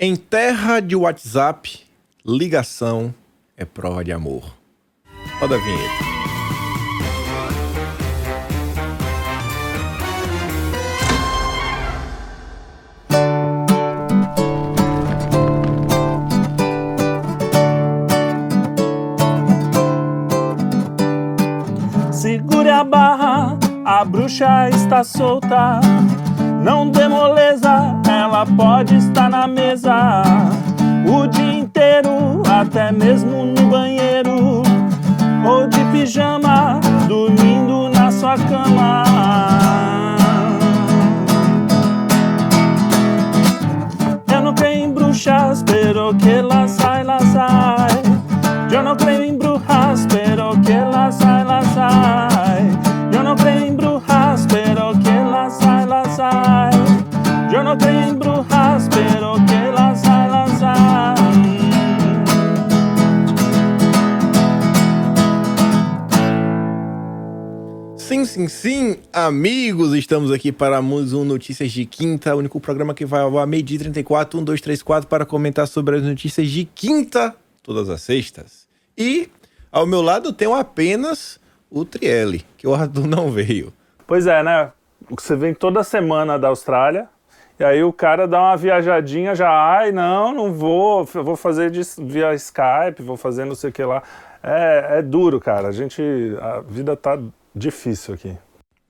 [0.00, 1.80] Em terra de WhatsApp,
[2.24, 3.12] ligação
[3.56, 4.54] é prova de amor.
[5.40, 6.04] Roda a vinheta.
[22.12, 25.80] Segure a barra, a bruxa está solta.
[26.62, 27.47] Não dê moleza,
[28.38, 30.22] ela pode estar na mesa
[31.12, 34.62] o dia inteiro, até mesmo no banheiro,
[35.44, 39.02] ou de pijama, dormindo na sua cama.
[44.32, 48.02] Eu não creio em bruxas, pero que la sai, la sai.
[48.70, 50.17] Eu não creio em brujas, pero
[68.60, 73.20] Sim, amigos, estamos aqui para mais um Notícias de Quinta, o único programa que vai
[73.20, 77.88] ao meio-dia 34, 1, 2, 3, 4, para comentar sobre as notícias de quinta, todas
[77.88, 78.66] as sextas.
[78.98, 79.30] E
[79.70, 81.38] ao meu lado tem apenas
[81.70, 83.72] o Trielli, que o Arthur não veio.
[84.04, 84.72] Pois é, né?
[85.08, 87.08] Você vem toda semana da Austrália,
[87.60, 91.70] e aí o cara dá uma viajadinha já, ai, não, não vou, vou fazer
[92.00, 94.02] via Skype, vou fazer não sei o que lá.
[94.42, 95.68] É, é duro, cara.
[95.68, 96.02] A gente.
[96.40, 97.16] A vida tá
[97.54, 98.36] difícil aqui.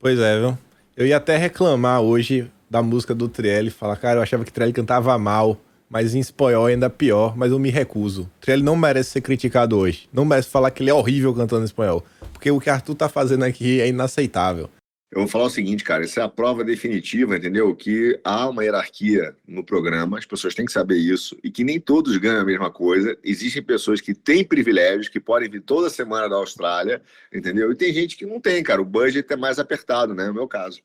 [0.01, 0.57] Pois é, viu?
[0.97, 4.73] Eu ia até reclamar hoje da música do Trielli, falar, cara, eu achava que Trielli
[4.73, 5.57] cantava mal,
[5.91, 8.31] mas em espanhol ainda pior, mas eu me recuso.
[8.41, 10.09] Trielli não merece ser criticado hoje.
[10.13, 12.05] Não merece falar que ele é horrível cantando em espanhol.
[12.33, 14.71] Porque o que Arthur tá fazendo aqui é inaceitável.
[15.11, 17.75] Eu vou falar o seguinte, cara, isso é a prova definitiva, entendeu?
[17.75, 21.81] Que há uma hierarquia no programa, as pessoas têm que saber isso, e que nem
[21.81, 23.17] todos ganham a mesma coisa.
[23.25, 27.01] Existem pessoas que têm privilégios, que podem vir toda semana da Austrália,
[27.33, 27.73] entendeu?
[27.73, 28.83] E tem gente que não tem, cara.
[28.83, 30.27] O budget é mais apertado, né?
[30.27, 30.81] No meu caso.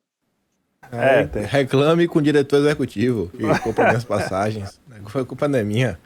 [0.90, 1.44] É, tem.
[1.44, 4.80] Reclame com o diretor executivo, que compra minhas passagens.
[5.14, 6.00] A culpa não é minha.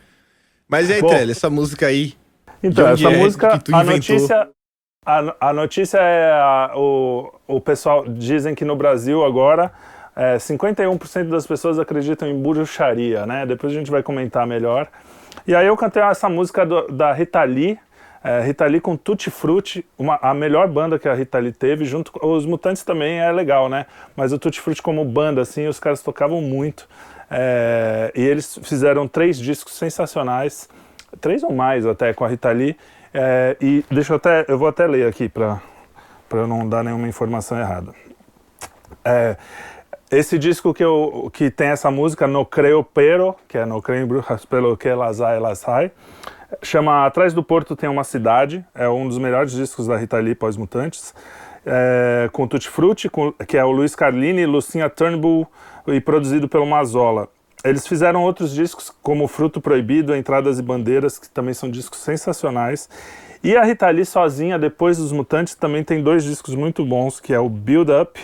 [0.68, 1.09] Mas e aí, Bom.
[1.09, 2.16] Trielli, essa música aí,
[2.63, 4.16] Então, essa é música, que tu a inventou?
[4.16, 4.50] notícia,
[5.07, 9.72] a, a notícia é a- o, o pessoal dizem que no Brasil agora
[10.16, 13.45] é, 51% das pessoas acreditam em bruxaria, né?
[13.45, 14.88] Depois a gente vai comentar melhor.
[15.47, 17.79] E aí eu cantei essa música do- da Rita Lee,
[18.23, 21.85] é, Rita Lee com Tutti Frutti, uma, a melhor banda que a Rita Lee teve,
[21.85, 23.85] junto com os Mutantes também é legal, né?
[24.16, 26.88] Mas o Tutti Frutti como banda, assim, os caras tocavam muito.
[27.29, 30.68] É, e eles fizeram três discos sensacionais,
[31.22, 32.75] três ou mais até com a Rita Lee.
[33.13, 35.59] É, e deixa eu até, eu vou até ler aqui para
[36.47, 37.94] não dar nenhuma informação errada.
[39.03, 39.38] É,
[40.09, 44.01] esse disco que, eu, que tem essa música, No Creo Pero, que é No Creo
[44.01, 45.91] em Brujas Pelo Que Las Hay, Las Hay,
[46.62, 50.35] chama Atrás do Porto Tem Uma Cidade, é um dos melhores discos da Rita Lee
[50.35, 51.13] pós-Mutantes,
[51.66, 55.45] é, com Tutti Frutti, com, que é o Luiz Carlini, Lucinha Turnbull
[55.88, 57.28] e produzido pelo Mazola.
[57.63, 62.88] Eles fizeram outros discos, como Fruto Proibido, Entradas e Bandeiras, que também são discos sensacionais.
[63.44, 67.34] E a Rita Lee sozinha, depois dos Mutantes, também tem dois discos muito bons, que
[67.34, 68.19] é o Build Up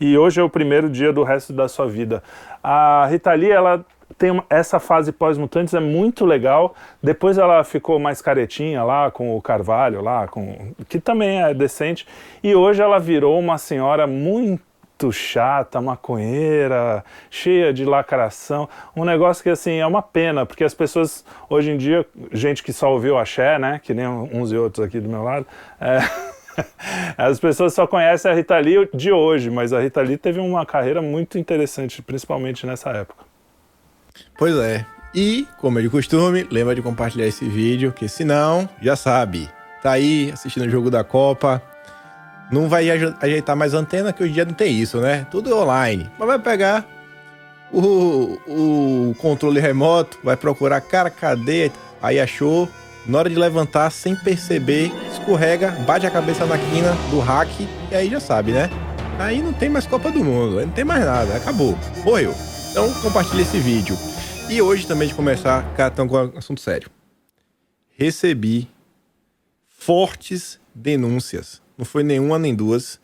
[0.00, 2.22] e Hoje é o Primeiro Dia do Resto da Sua Vida.
[2.62, 3.84] A Rita Lee, ela
[4.16, 6.74] tem uma- essa fase pós-Mutantes, é muito legal.
[7.02, 12.06] Depois ela ficou mais caretinha lá, com o Carvalho lá, com, que também é decente.
[12.42, 14.62] E hoje ela virou uma senhora muito
[15.12, 21.24] chata, maconheira, cheia de lacração, um negócio que assim é uma pena, porque as pessoas
[21.48, 24.98] hoje em dia, gente que só ouviu axé, né, que nem uns e outros aqui
[24.98, 25.46] do meu lado,
[25.80, 25.98] é,
[27.16, 30.66] as pessoas só conhecem a Rita Lee de hoje, mas a Rita Lee teve uma
[30.66, 33.24] carreira muito interessante, principalmente nessa época.
[34.36, 34.84] Pois é.
[35.14, 39.48] E, como é de costume, lembra de compartilhar esse vídeo, que senão, já sabe,
[39.82, 41.62] tá aí assistindo o jogo da Copa,
[42.50, 45.26] não vai aje- ajeitar mais antena, que hoje em dia não tem isso, né?
[45.30, 46.10] Tudo online.
[46.18, 46.86] Mas vai pegar
[47.72, 51.70] o, o controle remoto, vai procurar, cara, cadê?
[52.00, 52.68] Aí achou,
[53.06, 57.50] na hora de levantar, sem perceber, escorrega, bate a cabeça na quina do hack,
[57.90, 58.70] e aí já sabe, né?
[59.18, 62.34] Aí não tem mais Copa do Mundo, aí não tem mais nada, acabou, morreu.
[62.70, 63.96] Então compartilha esse vídeo.
[64.48, 66.88] E hoje também de começar, cara, estamos com um assunto sério.
[67.98, 68.68] Recebi
[69.68, 73.00] fortes denúncias, não foi nenhuma nem duas,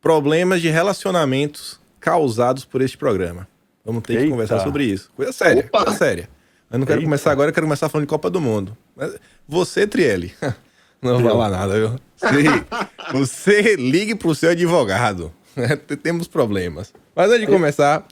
[0.00, 3.46] problemas de relacionamentos causados por este programa.
[3.84, 4.30] Vamos ter que Eita.
[4.30, 5.10] conversar sobre isso.
[5.14, 5.84] Coisa séria, Opa!
[5.84, 6.28] coisa séria.
[6.72, 7.06] Eu não quero Eita.
[7.06, 8.76] começar agora, eu quero começar falando de Copa do Mundo.
[8.96, 9.14] Mas
[9.46, 10.34] Você, Trielli,
[11.02, 11.96] não vou falar nada, viu?
[12.16, 12.64] Você,
[13.12, 15.32] você ligue pro seu advogado.
[16.02, 16.92] Temos problemas.
[17.14, 18.06] Mas antes de começar,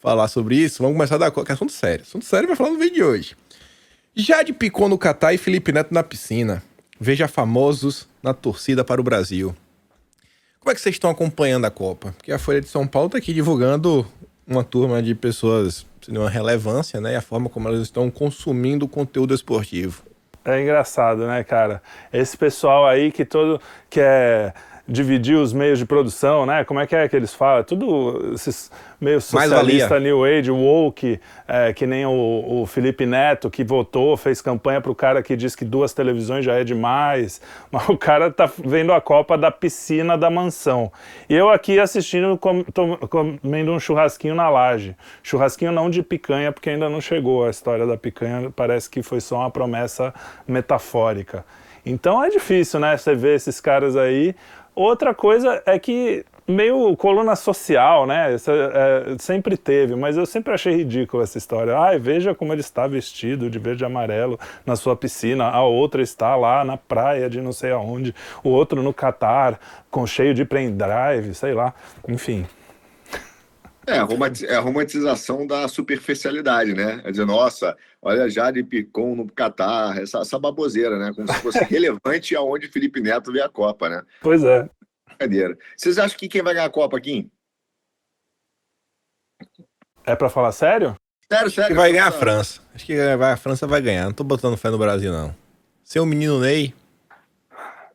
[0.00, 2.02] falar sobre isso, vamos começar da que é assunto sério.
[2.02, 3.36] Assunto sério vai falar no vídeo de hoje.
[4.14, 6.62] Jade picou no Catar e Felipe Neto na piscina.
[7.02, 9.56] Veja famosos na torcida para o Brasil.
[10.60, 12.12] Como é que vocês estão acompanhando a Copa?
[12.18, 14.06] Porque a Folha de São Paulo está aqui divulgando
[14.46, 17.14] uma turma de pessoas de uma relevância, né?
[17.14, 20.02] E a forma como elas estão consumindo o conteúdo esportivo.
[20.44, 21.82] É engraçado, né, cara?
[22.12, 23.58] Esse pessoal aí que todo
[23.88, 24.52] que é
[24.90, 26.64] dividir os meios de produção, né?
[26.64, 27.62] Como é que é que eles falam?
[27.62, 28.70] Tudo esses
[29.00, 34.42] meio socialista, New Age, woke, é, que nem o, o, Felipe Neto, que votou, fez
[34.42, 37.40] campanha para o cara que diz que duas televisões já é demais,
[37.70, 40.92] mas o cara tá vendo a Copa da piscina da mansão.
[41.28, 44.96] E eu aqui assistindo, com, tô, comendo um churrasquinho na laje.
[45.22, 49.20] Churrasquinho não de picanha, porque ainda não chegou a história da picanha, parece que foi
[49.20, 50.12] só uma promessa
[50.48, 51.44] metafórica.
[51.84, 52.96] Então é difícil, né?
[52.96, 54.34] Você ver esses caras aí.
[54.80, 58.34] Outra coisa é que meio coluna social, né?
[58.34, 61.76] É, sempre teve, mas eu sempre achei ridículo essa história.
[61.76, 66.00] Ai, veja como ele está vestido de verde e amarelo na sua piscina, a outra
[66.00, 69.60] está lá na praia de não sei aonde, o outro no Catar,
[69.90, 71.74] com cheio de pendrive, sei lá,
[72.08, 72.46] enfim.
[73.86, 77.00] É, é a romantização da superficialidade, né?
[77.04, 81.12] É dizer, nossa, olha Jade Picon no Catar, essa, essa baboseira, né?
[81.14, 84.02] Como se fosse relevante aonde Felipe Neto vê a Copa, né?
[84.20, 84.68] Pois é.
[85.06, 85.56] Brincadeira.
[85.76, 87.30] Vocês acham que quem vai ganhar a Copa aqui?
[90.04, 90.94] É para falar sério?
[91.30, 91.70] Sério, sério.
[91.70, 92.60] Que vai ganhar a França.
[92.74, 94.04] Acho que a França vai ganhar.
[94.04, 95.34] Não tô botando fé no Brasil, não.
[95.84, 96.74] Ser o menino Ney.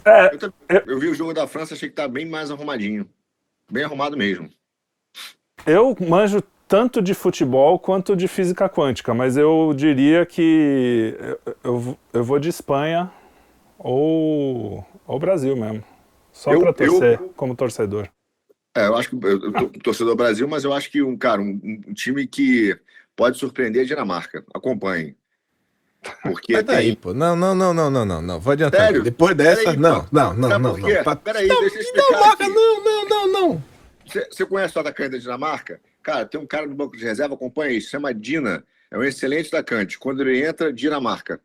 [0.06, 0.32] É,
[0.70, 3.10] eu, eu, vi o jogo da França, achei que tá bem mais arrumadinho.
[3.72, 4.50] Bem arrumado mesmo.
[5.66, 11.98] Eu manjo tanto de futebol quanto de física quântica, mas eu diria que eu, eu,
[12.14, 13.12] eu vou de Espanha
[13.78, 15.84] ou, ou Brasil mesmo.
[16.32, 18.10] Só para torcer eu, como torcedor.
[18.76, 21.60] É, eu acho que eu, eu torcedor Brasil, mas eu acho que um cara, um,
[21.88, 22.78] um time que
[23.16, 24.44] pode surpreender a Dinamarca.
[24.54, 25.16] Acompanhe.
[26.22, 26.96] Porque Mas daí, tem...
[26.96, 27.14] pô.
[27.14, 28.40] Não, não, não, não, não, não, não.
[28.40, 28.82] Vou adiantar.
[28.82, 29.02] Sério?
[29.02, 31.16] Depois dessa, aí, não, não, não, não, não, não.
[31.18, 32.08] Peraí, não, deixa eu explicar.
[32.08, 33.64] Dinamarca, não, não, não, não.
[34.06, 35.80] Você conhece o atacante da Dinamarca?
[36.04, 38.64] Cara, tem um cara no banco de reserva, acompanha isso, chama Dina.
[38.92, 39.98] É um excelente atacante.
[39.98, 41.40] Quando ele entra, Dinamarca.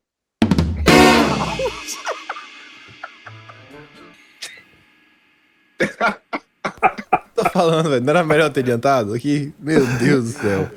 [7.34, 8.04] Tô falando, velho.
[8.04, 9.14] Não era melhor ter adiantado?
[9.14, 10.70] Aqui, meu Deus do céu.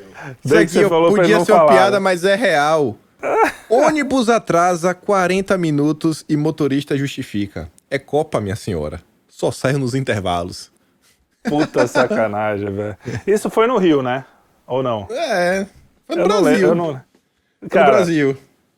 [0.43, 2.97] Isso aqui você falou podia ser uma piada, mas é real.
[3.69, 7.69] Ônibus atrasa 40 minutos e motorista justifica.
[7.89, 9.01] É Copa, minha senhora.
[9.27, 10.72] Só sai nos intervalos.
[11.43, 12.97] Puta sacanagem, velho.
[13.27, 14.25] Isso foi no Rio, né?
[14.65, 15.07] Ou não?
[15.11, 15.65] É.
[16.05, 16.75] Foi no eu Brasil.
[16.75, 17.01] Não, eu não...
[17.69, 18.37] Cara, no Brasil.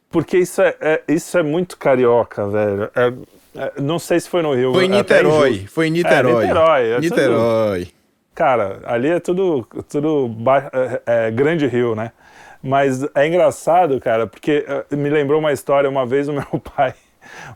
[0.09, 2.89] Porque isso é, é, isso é muito carioca, velho.
[2.95, 3.13] É,
[3.55, 4.73] é, não sei se foi no Rio.
[4.73, 5.65] Foi em Niterói.
[5.67, 6.43] Foi em Niterói.
[6.43, 6.87] É, Niterói.
[6.89, 7.85] É Niterói.
[7.85, 7.95] Tudo...
[8.33, 10.69] Cara, ali é tudo, tudo ba...
[11.05, 12.11] É, grande rio, né?
[12.61, 16.43] Mas é engraçado, cara, porque me lembrou uma história uma vez o meu
[16.75, 16.95] pai,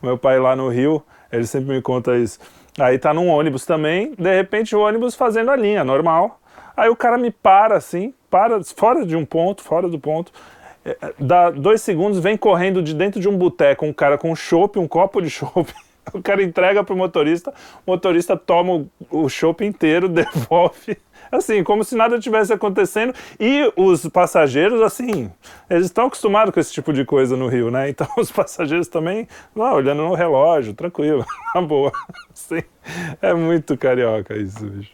[0.00, 2.38] o meu pai lá no Rio, ele sempre me conta isso.
[2.80, 6.40] Aí tá num ônibus também, de repente o ônibus fazendo a linha normal.
[6.76, 10.32] Aí o cara me para assim, para fora de um ponto, fora do ponto.
[11.18, 14.78] Dá dois segundos, vem correndo de dentro de um boteco um cara com um chopp,
[14.78, 15.70] um copo de chopp
[16.12, 17.52] O cara entrega pro motorista,
[17.86, 19.28] o motorista toma o, o
[19.64, 20.96] inteiro, devolve,
[21.30, 23.14] assim, como se nada tivesse acontecendo.
[23.38, 25.30] E os passageiros, assim,
[25.68, 27.88] eles estão acostumados com esse tipo de coisa no Rio, né?
[27.88, 31.92] Então os passageiros também, lá, olhando no relógio, tranquilo, na boa.
[32.32, 32.62] Assim,
[33.20, 34.92] é muito carioca isso, bicho.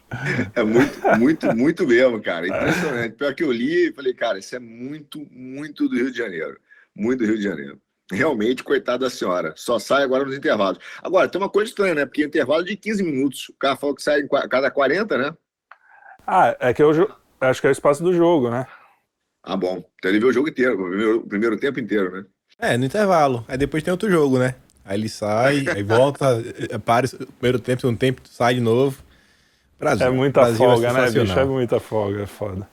[0.55, 2.47] É muito, muito, muito mesmo, cara.
[2.47, 3.15] Impressionante.
[3.15, 6.59] Pior que eu li e falei, cara, isso é muito, muito do Rio de Janeiro.
[6.95, 7.79] Muito do Rio de Janeiro.
[8.11, 9.53] Realmente, coitada da senhora.
[9.57, 10.79] Só sai agora nos intervalos.
[11.03, 12.05] Agora, tem uma coisa estranha, né?
[12.05, 13.49] Porque intervalo de 15 minutos.
[13.49, 15.35] O cara falou que sai a cada 40, né?
[16.27, 16.91] Ah, é que eu
[17.39, 18.67] acho que é o espaço do jogo, né?
[19.41, 19.81] Ah, bom.
[19.97, 22.25] Então ele viu o jogo inteiro, o primeiro, o primeiro tempo inteiro, né?
[22.59, 23.45] É, no intervalo.
[23.47, 24.55] Aí depois tem outro jogo, né?
[24.83, 26.43] Aí ele sai, aí volta,
[26.83, 29.01] para o primeiro tempo, segundo tempo, sai de novo.
[29.79, 30.07] Brasil.
[30.07, 31.39] É muita Brasil é folga, é né, bicho?
[31.39, 32.67] É muita folga, é foda.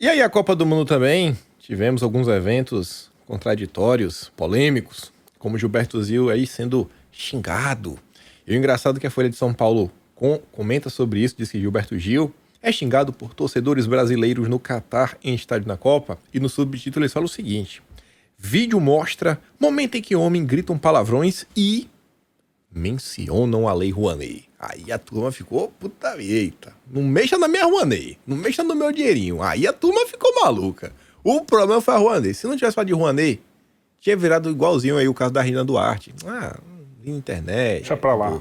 [0.00, 6.28] E aí a Copa do Mundo também, tivemos alguns eventos contraditórios, polêmicos, como Gilberto Zil
[6.28, 7.98] aí sendo xingado.
[8.46, 11.50] E o engraçado é que a Folha de São Paulo com, comenta sobre isso, diz
[11.50, 16.40] que Gilberto Gil é xingado por torcedores brasileiros no Catar em estádio na Copa, e
[16.40, 17.82] no subtítulo eles falam o seguinte:
[18.36, 21.88] Vídeo mostra momento em que homens gritam palavrões e
[22.72, 24.48] mencionam a Lei Rouanet.
[24.58, 28.92] Aí a turma ficou, puta eita, não mexa na minha Rouanet, não mexa no meu
[28.92, 29.42] dinheirinho.
[29.42, 30.92] Aí a turma ficou maluca.
[31.22, 32.34] O problema foi a Rouanet.
[32.34, 33.42] Se não tivesse falado de Rouanet,
[34.00, 36.14] tinha virado igualzinho aí o caso da Rina Duarte.
[36.26, 36.58] Ah,
[37.04, 37.80] internet.
[37.80, 38.40] Deixa pra lá.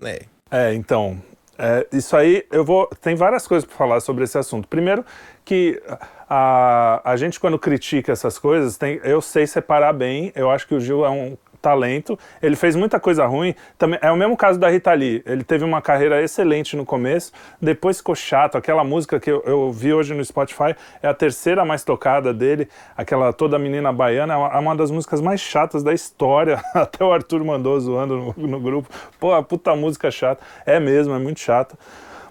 [0.00, 0.18] Né?
[0.50, 1.20] É, então.
[1.58, 2.86] É, isso aí, eu vou.
[3.02, 4.68] Tem várias coisas para falar sobre esse assunto.
[4.68, 5.04] Primeiro,
[5.44, 5.82] que
[6.30, 10.32] a, a gente, quando critica essas coisas, tem, eu sei separar bem.
[10.36, 12.18] Eu acho que o Gil é um talento.
[12.42, 13.54] Ele fez muita coisa ruim.
[13.76, 15.22] Também é o mesmo caso da Rita Lee.
[15.26, 18.56] Ele teve uma carreira excelente no começo, depois ficou chato.
[18.56, 22.68] Aquela música que eu, eu vi hoje no Spotify é a terceira mais tocada dele.
[22.96, 26.62] Aquela toda menina baiana é uma, é uma das músicas mais chatas da história.
[26.74, 28.88] Até o Arthur mandou zoando no, no grupo.
[29.18, 30.42] Pô, a puta música chata.
[30.64, 31.76] É mesmo, é muito chata.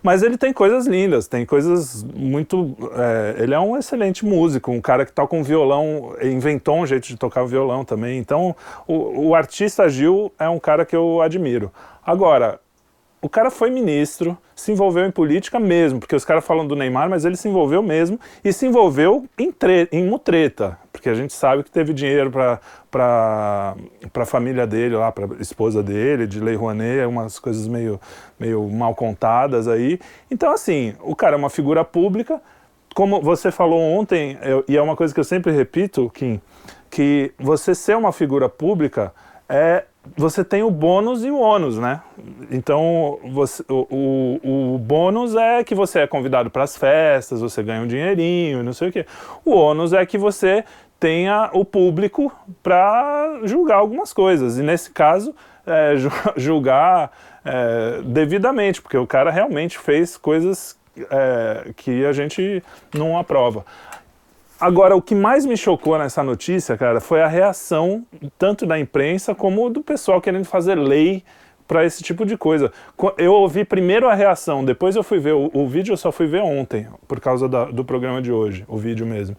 [0.02, 2.76] Mas ele tem coisas lindas, tem coisas muito.
[2.94, 7.08] É, ele é um excelente músico, um cara que toca um violão, inventou um jeito
[7.08, 8.18] de tocar o violão também.
[8.18, 8.56] Então,
[8.88, 11.72] o, o artista Gil é um cara que eu admiro.
[12.06, 12.60] Agora,
[13.22, 17.10] o cara foi ministro, se envolveu em política mesmo, porque os caras falam do Neymar,
[17.10, 21.34] mas ele se envolveu mesmo e se envolveu em, tre em mutreta, porque a gente
[21.34, 23.76] sabe que teve dinheiro para
[24.16, 28.00] a família dele lá, para esposa dele, de Lei Rouanet, umas coisas meio,
[28.40, 30.00] meio mal contadas aí.
[30.30, 32.40] Então, assim, o cara é uma figura pública,
[32.94, 36.40] como você falou ontem, eu, e é uma coisa que eu sempre repito, Kim,
[36.90, 39.14] que você ser uma figura pública
[39.50, 42.02] é você tem o bônus e o ônus, né?
[42.52, 47.64] Então, você, o, o, o bônus é que você é convidado para as festas, você
[47.64, 49.06] ganha um dinheirinho, não sei o quê.
[49.44, 50.64] O ônus é que você
[51.00, 52.32] tenha o público
[52.64, 54.58] para julgar algumas coisas.
[54.58, 55.34] E nesse caso,
[55.66, 55.96] é,
[56.38, 57.12] julgar
[57.44, 60.78] é, devidamente, porque o cara realmente fez coisas
[61.10, 63.66] é, que a gente não aprova.
[64.60, 68.04] Agora, o que mais me chocou nessa notícia, cara, foi a reação
[68.40, 71.24] tanto da imprensa como do pessoal querendo fazer lei
[71.68, 72.72] para esse tipo de coisa.
[73.20, 76.26] Eu ouvi primeiro a reação, depois eu fui ver o, o vídeo, eu só fui
[76.26, 79.36] ver ontem, por causa da, do programa de hoje, o vídeo mesmo.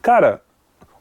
[0.00, 0.40] Cara,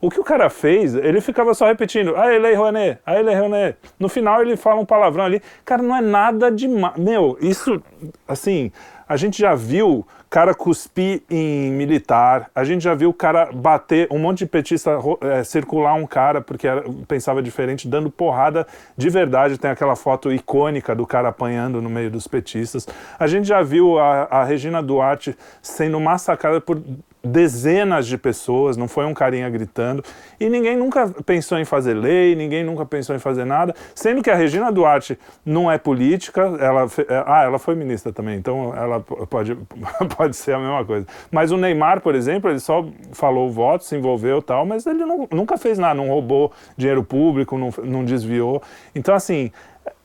[0.01, 3.77] o que o cara fez, ele ficava só repetindo, ele é Rouanet, ele é Rouanet.
[3.97, 5.41] No final ele fala um palavrão ali.
[5.63, 6.97] Cara, não é nada demais.
[6.97, 7.81] Meu, isso,
[8.27, 8.69] assim,
[9.07, 14.07] a gente já viu cara cuspir em militar, a gente já viu o cara bater,
[14.09, 18.65] um monte de petista é, circular um cara porque era, pensava diferente, dando porrada
[18.97, 19.59] de verdade.
[19.59, 22.87] Tem aquela foto icônica do cara apanhando no meio dos petistas.
[23.19, 26.81] A gente já viu a, a Regina Duarte sendo massacrada por
[27.25, 30.03] dezenas de pessoas, não foi um carinha gritando,
[30.37, 34.29] e ninguém nunca pensou em fazer lei, ninguém nunca pensou em fazer nada, sendo que
[34.29, 38.99] a Regina Duarte não é política, ela, é, ah, ela foi ministra também, então ela
[38.99, 39.55] pode,
[40.17, 41.07] pode ser a mesma coisa.
[41.31, 45.05] Mas o Neymar, por exemplo, ele só falou o voto, se envolveu tal, mas ele
[45.05, 48.61] não, nunca fez nada, não roubou dinheiro público, não, não desviou.
[48.93, 49.49] Então, assim,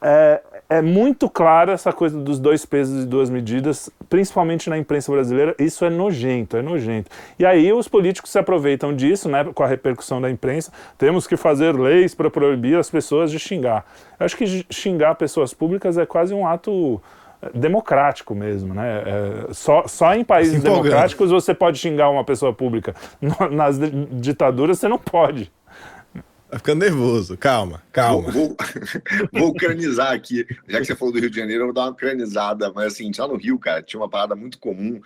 [0.02, 5.10] é, é muito clara essa coisa dos dois pesos e duas medidas, principalmente na imprensa
[5.10, 5.54] brasileira.
[5.58, 7.10] Isso é nojento, é nojento.
[7.38, 10.70] E aí os políticos se aproveitam disso, né, com a repercussão da imprensa.
[10.96, 13.84] Temos que fazer leis para proibir as pessoas de xingar.
[14.20, 17.00] Eu acho que xingar pessoas públicas é quase um ato
[17.40, 19.02] eh, democrático mesmo, né?
[19.06, 22.94] É, só, só em países democráticos você pode xingar uma pessoa pública.
[23.50, 23.78] Nas
[24.10, 25.50] ditaduras você não pode.
[26.50, 27.36] Tá ficando nervoso.
[27.36, 28.30] Calma, calma.
[28.30, 28.56] Vou, vou,
[29.32, 30.46] vou cranizar aqui.
[30.66, 32.72] Já que você falou do Rio de Janeiro, eu vou dar uma cranizada.
[32.72, 35.00] Mas assim, só no Rio, cara, tinha uma parada muito comum,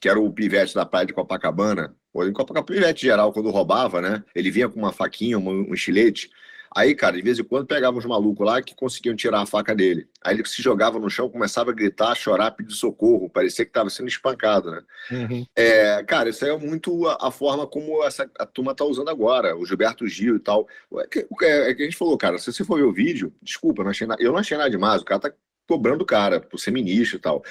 [0.00, 1.94] que era o pivete da praia de Copacabana.
[2.12, 4.24] Ou em Copacabana, pivete geral, quando roubava, né?
[4.34, 6.30] Ele vinha com uma faquinha, um, um estilete.
[6.74, 9.74] Aí, cara, de vez em quando pegava uns malucos lá que conseguiam tirar a faca
[9.74, 10.08] dele.
[10.22, 13.30] Aí ele se jogava no chão, começava a gritar, chorar, pedir socorro.
[13.30, 14.82] Parecia que estava sendo espancado, né?
[15.10, 15.46] Uhum.
[15.56, 19.08] É, cara, isso aí é muito a, a, forma como essa a turma tá usando
[19.08, 20.68] agora, o Gilberto Gil e tal.
[20.98, 23.32] É que, é, é que a gente falou, cara, se você for ver o vídeo,
[23.42, 25.32] desculpa, não achei na, eu não achei nada demais, o cara tá
[25.68, 27.44] cobrando o cara por ser ministro e tal.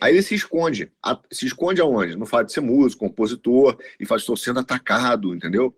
[0.00, 0.92] Aí ele se esconde.
[1.02, 2.16] A, se esconde aonde?
[2.16, 5.74] No fato de ser músico, compositor, e faz estou sendo atacado, entendeu?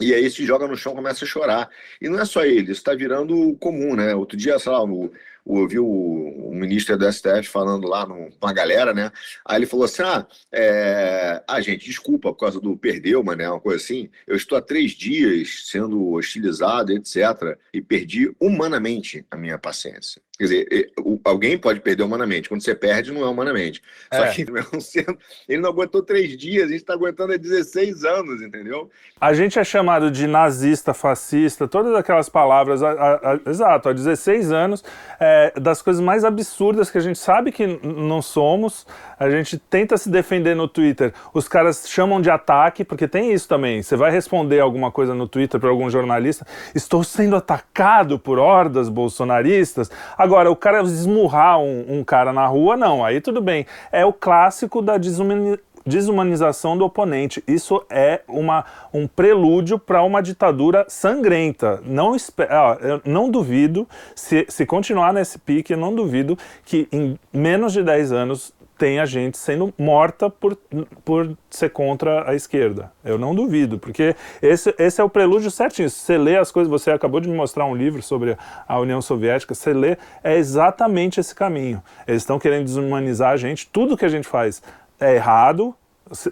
[0.00, 1.68] E aí se joga no chão, começa a chorar.
[2.00, 4.14] E não é só ele, isso está virando comum, né?
[4.14, 8.46] Outro dia, sei lá, eu vi o, o, ministro do STF falando lá no, com
[8.46, 9.10] a galera, né?
[9.44, 11.42] Aí ele falou assim: ah, é...
[11.48, 13.50] ah, gente, desculpa por causa do perdeu, né?
[13.50, 14.08] Uma coisa assim.
[14.26, 17.58] Eu estou há três dias sendo hostilizado, etc.
[17.72, 20.22] E perdi humanamente a minha paciência.
[20.38, 20.92] Quer dizer,
[21.24, 22.48] alguém pode perder humanamente.
[22.48, 23.82] Quando você perde, não é humanamente.
[24.12, 24.30] Só é.
[24.32, 24.46] que
[25.48, 28.88] ele não aguentou três dias, a gente está aguentando há 16 anos, entendeu?
[29.20, 33.92] A gente é chamado de nazista, fascista, todas aquelas palavras, a, a, a, exato, há
[33.92, 34.84] 16 anos,
[35.18, 38.86] é, das coisas mais absurdas que a gente sabe que não somos,
[39.18, 43.48] a gente tenta se defender no Twitter, os caras chamam de ataque, porque tem isso
[43.48, 43.82] também.
[43.82, 48.88] Você vai responder alguma coisa no Twitter para algum jornalista, estou sendo atacado por hordas
[48.88, 49.90] bolsonaristas.
[50.16, 53.66] Agora, o cara esmurrar um, um cara na rua, não, aí tudo bem.
[53.90, 57.42] É o clássico da desumanização desumanização do oponente.
[57.48, 61.80] Isso é uma, um prelúdio para uma ditadura sangrenta.
[61.84, 62.14] Não,
[62.80, 68.12] eu não duvido, se, se continuar nesse pique, não duvido que em menos de 10
[68.12, 70.56] anos tenha gente sendo morta por,
[71.04, 72.92] por ser contra a esquerda.
[73.04, 75.90] Eu não duvido, porque esse, esse é o prelúdio certinho.
[75.90, 79.54] Você lê as coisas, você acabou de me mostrar um livro sobre a União Soviética,
[79.54, 81.82] você lê, é exatamente esse caminho.
[82.06, 84.62] Eles estão querendo desumanizar a gente, tudo que a gente faz
[85.00, 85.74] é errado,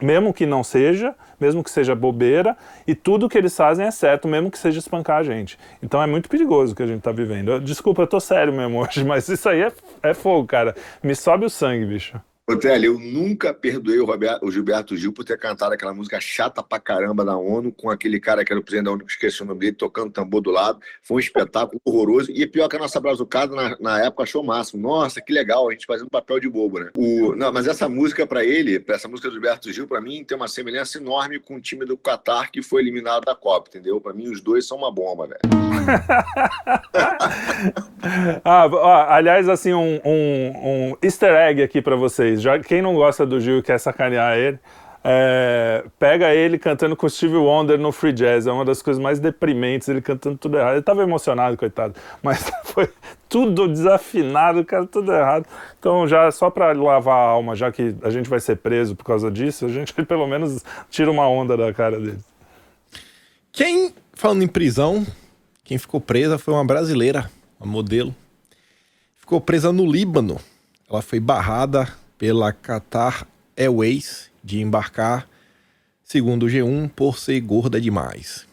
[0.01, 4.29] mesmo que não seja, mesmo que seja bobeira, e tudo que eles fazem é certo,
[4.29, 5.59] mesmo que seja espancar a gente.
[5.83, 7.61] Então é muito perigoso o que a gente está vivendo.
[7.61, 9.73] Desculpa, eu tô sério mesmo hoje, mas isso aí é,
[10.03, 10.75] é fogo, cara.
[11.03, 12.21] Me sobe o sangue, bicho.
[12.49, 16.63] Otelli, eu nunca perdoei o, Roberto, o, Gilberto Gil por ter cantado aquela música chata
[16.63, 19.43] pra caramba da ONU, com aquele cara que era o presidente da ONU, que esqueci
[19.43, 20.79] o nome dele, tocando tambor do lado.
[21.03, 22.31] Foi um espetáculo horroroso.
[22.31, 24.81] E pior que a nossa brazucada, na, na época, achou o máximo.
[24.81, 26.91] Nossa, que legal, a gente fazendo papel de bobo, né?
[26.97, 30.37] O, não, mas essa música para ele, essa música do Gilberto Gil, para mim, tem
[30.37, 34.01] uma semelhança enorme com o time do Qatar que foi eliminado da Copa, entendeu?
[34.01, 35.41] Para mim, os dois são uma bomba, velho.
[38.45, 42.95] ah, ó, aliás, assim, um, um, um easter egg aqui para vocês Já, quem não
[42.95, 44.59] gosta do Gil e quer sacanear ele,
[45.09, 48.49] é, pega ele cantando com Steve Wonder no Free Jazz.
[48.49, 50.73] É uma das coisas mais deprimentes, ele cantando tudo errado.
[50.73, 52.91] Ele estava emocionado, coitado, mas foi
[53.29, 55.47] tudo desafinado, cara, tudo errado.
[55.79, 59.05] Então, já só para lavar a alma, já que a gente vai ser preso por
[59.05, 62.19] causa disso, a gente pelo menos tira uma onda da cara dele.
[63.53, 65.07] Quem, falando em prisão,
[65.63, 68.13] quem ficou presa foi uma brasileira, uma modelo.
[69.15, 70.41] Ficou presa no Líbano.
[70.91, 75.29] Ela foi barrada pela Qatar Airways de embarcar,
[76.03, 78.47] segundo o G1, por ser gorda demais.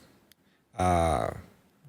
[0.73, 1.35] A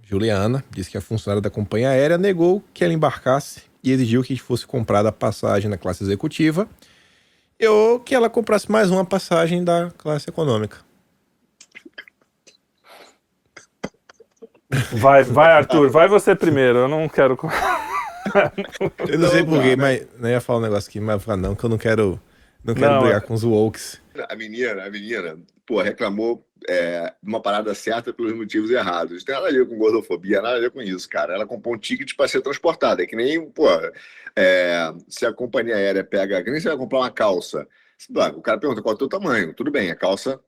[0.03, 4.37] Juliana disse que a funcionária da companhia aérea negou que ela embarcasse e exigiu que
[4.37, 6.69] fosse comprada a passagem na classe executiva
[7.67, 10.79] ou que ela comprasse mais uma passagem da classe econômica.
[14.93, 16.81] Vai, vai, Arthur, vai você primeiro.
[16.81, 17.39] Eu não quero.
[19.09, 20.07] eu não, sei porquê, mas.
[20.19, 22.21] Não ia falar um negócio aqui, mas falar não, que eu não quero.
[22.65, 23.21] Não quero não, brigar é...
[23.21, 24.01] com os wokes.
[24.29, 29.19] A menina, a menina, pô, reclamou é, uma parada certa pelos motivos errados.
[29.19, 31.35] Não tem nada a ver com gordofobia, nada a ver com isso, cara.
[31.35, 33.03] Ela comprou um ticket para ser transportada.
[33.03, 33.69] É que nem, pô,
[34.35, 36.43] é, se a companhia aérea pega.
[36.43, 37.67] Que nem você vai comprar uma calça.
[38.11, 39.53] O cara pergunta qual é o teu tamanho.
[39.53, 40.41] Tudo bem, a calça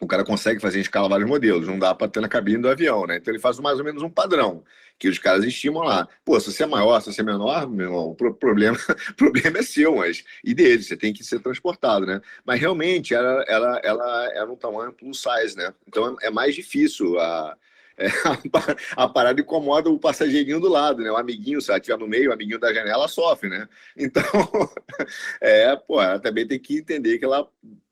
[0.00, 3.06] o cara consegue fazer escala vários modelos, não dá para ter na cabine do avião,
[3.06, 3.18] né?
[3.18, 4.64] Então ele faz mais ou menos um padrão
[4.98, 6.08] que os caras estimam lá.
[6.24, 8.78] Pô, se você é maior, se você é menor, meu irmão, o problema,
[9.16, 12.20] problema é seu, mas e dele, você tem que ser transportado, né?
[12.44, 15.72] Mas realmente ela, ela, ela era um tamanho plus size, né?
[15.86, 17.56] Então é mais difícil a,
[18.00, 18.06] é,
[18.96, 21.10] a, parada incomoda o passageirinho do lado, né?
[21.10, 23.68] O amiguinho, se ela estiver no meio, o amiguinho da janela sofre, né?
[23.94, 24.22] Então,
[25.40, 27.46] é, pô, ela também tem que entender que ela,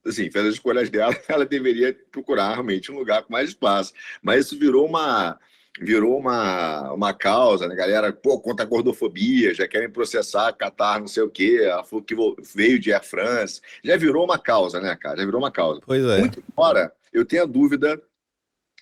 [0.09, 3.93] assim, fez as escolhas dela, ela deveria procurar realmente um lugar com mais espaço.
[4.23, 5.39] Mas isso virou uma
[5.81, 8.13] virou uma, uma causa, né, galera?
[8.13, 12.17] Pô, contra a gordofobia, já querem processar Qatar, não sei o quê, a que
[12.55, 13.61] veio de Air France.
[13.85, 15.19] Já virou uma causa, né, cara?
[15.19, 15.81] Já virou uma causa.
[15.87, 16.19] Pois é.
[16.19, 18.01] Muito embora eu tenha dúvida.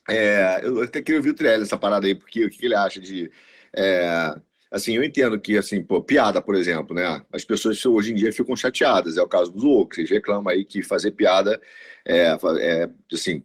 [0.08, 3.00] É, eu até queria ouvir o Trelli essa parada aí, porque o que ele acha
[3.00, 3.30] de.
[3.74, 4.36] É,
[4.70, 7.22] assim, eu entendo que, assim, pô, piada, por exemplo, né?
[7.32, 9.98] As pessoas hoje em dia ficam chateadas, é o caso dos outros.
[9.98, 11.60] Eles reclamam aí que fazer piada
[12.04, 13.42] é, é assim,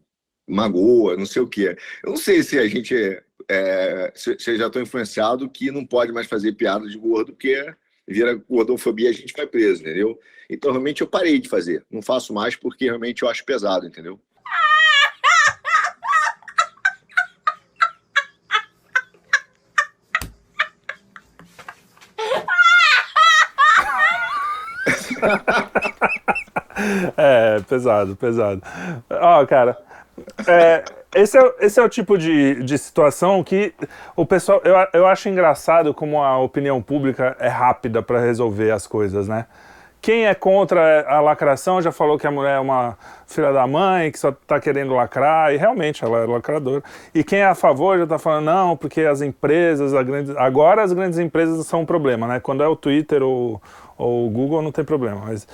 [0.48, 1.76] magoa, não sei o quê.
[2.04, 2.96] Eu não sei se a gente
[3.50, 7.74] é, você já está influenciado que não pode mais fazer piada de gordo, porque
[8.08, 10.20] vira gordofobia a gente vai preso, entendeu?
[10.50, 11.86] Então, realmente, eu parei de fazer.
[11.90, 14.20] Não faço mais porque realmente eu acho pesado, entendeu?
[27.18, 28.62] é, pesado, pesado.
[29.10, 29.78] Ó, oh, cara,
[30.48, 30.84] é,
[31.16, 33.74] esse, é, esse é o tipo de, de situação que
[34.16, 34.62] o pessoal.
[34.64, 39.46] Eu, eu acho engraçado como a opinião pública é rápida para resolver as coisas, né?
[40.02, 44.12] Quem é contra a lacração já falou que a mulher é uma filha da mãe,
[44.12, 46.84] que só está querendo lacrar, e realmente ela é lacradora.
[47.14, 50.34] E quem é a favor já está falando, não, porque as empresas, grande...
[50.38, 52.40] agora as grandes empresas são um problema, né?
[52.40, 53.62] Quando é o Twitter ou,
[53.96, 55.22] ou o Google não tem problema.
[55.28, 55.48] Mas...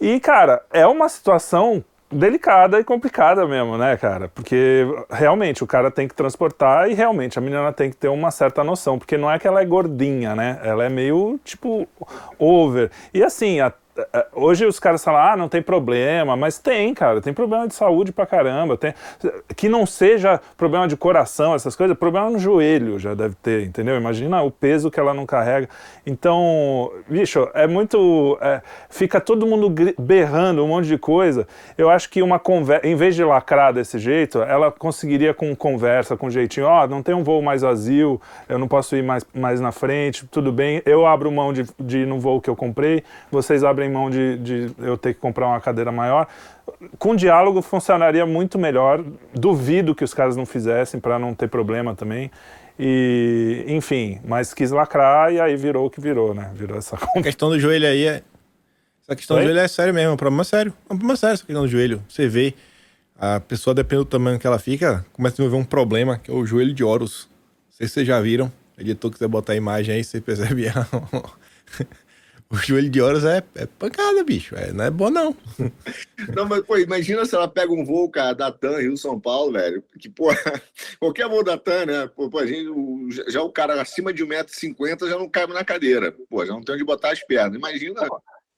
[0.00, 4.28] E, cara, é uma situação delicada e complicada mesmo, né, cara?
[4.28, 8.30] Porque realmente o cara tem que transportar e realmente a menina tem que ter uma
[8.30, 10.58] certa noção, porque não é que ela é gordinha, né?
[10.62, 11.86] Ela é meio tipo
[12.38, 12.90] over.
[13.12, 13.72] E assim, a,
[14.34, 18.12] hoje os caras falam, ah, não tem problema, mas tem, cara, tem problema de saúde
[18.12, 18.76] pra caramba.
[18.76, 18.94] Tem,
[19.56, 23.96] que não seja problema de coração, essas coisas, problema no joelho já deve ter, entendeu?
[23.96, 25.68] Imagina o peso que ela não carrega.
[26.06, 28.38] Então, bicho, é muito.
[28.40, 31.46] É, fica todo mundo berrando um monte de coisa.
[31.76, 36.16] Eu acho que uma conversa, em vez de lacrar desse jeito, ela conseguiria com conversa,
[36.16, 39.24] com jeitinho, ó, oh, não tem um voo mais vazio, eu não posso ir mais,
[39.34, 42.56] mais na frente, tudo bem, eu abro mão de, de ir no voo que eu
[42.56, 46.26] comprei, vocês abrem mão de, de eu ter que comprar uma cadeira maior.
[46.98, 49.04] Com diálogo funcionaria muito melhor.
[49.34, 52.30] Duvido que os caras não fizessem para não ter problema também.
[52.78, 56.52] E, enfim, mas quis lacrar e aí virou o que virou, né?
[56.54, 58.22] Virou essa A questão do joelho aí é.
[59.02, 59.42] Essa questão Oi?
[59.42, 60.72] do joelho é sério mesmo, é um problema sério.
[60.88, 62.02] É um problema sério essa questão do joelho.
[62.08, 62.54] Você vê,
[63.18, 66.34] a pessoa, dependendo do tamanho que ela fica, começa a desenvolver um problema, que é
[66.34, 67.28] o joelho de Horus.
[67.66, 68.52] Não sei se vocês já viram.
[68.76, 70.66] O editor quiser botar a imagem aí, você percebe
[72.50, 74.56] O joelho de Horus é, é pancada, bicho.
[74.56, 75.36] É, não é bom, não.
[76.34, 79.52] Não, mas, pô, imagina se ela pega um voo, cara, da TAM, Rio São Paulo,
[79.52, 79.82] velho.
[79.98, 80.28] Que, pô,
[80.98, 82.10] qualquer voo da TAM, né?
[82.14, 82.70] Pô, pô, a gente,
[83.28, 86.14] já o cara acima de 1,50m já não cabe na cadeira.
[86.28, 87.54] Pô, já não tem onde botar as pernas.
[87.54, 88.00] Imagina.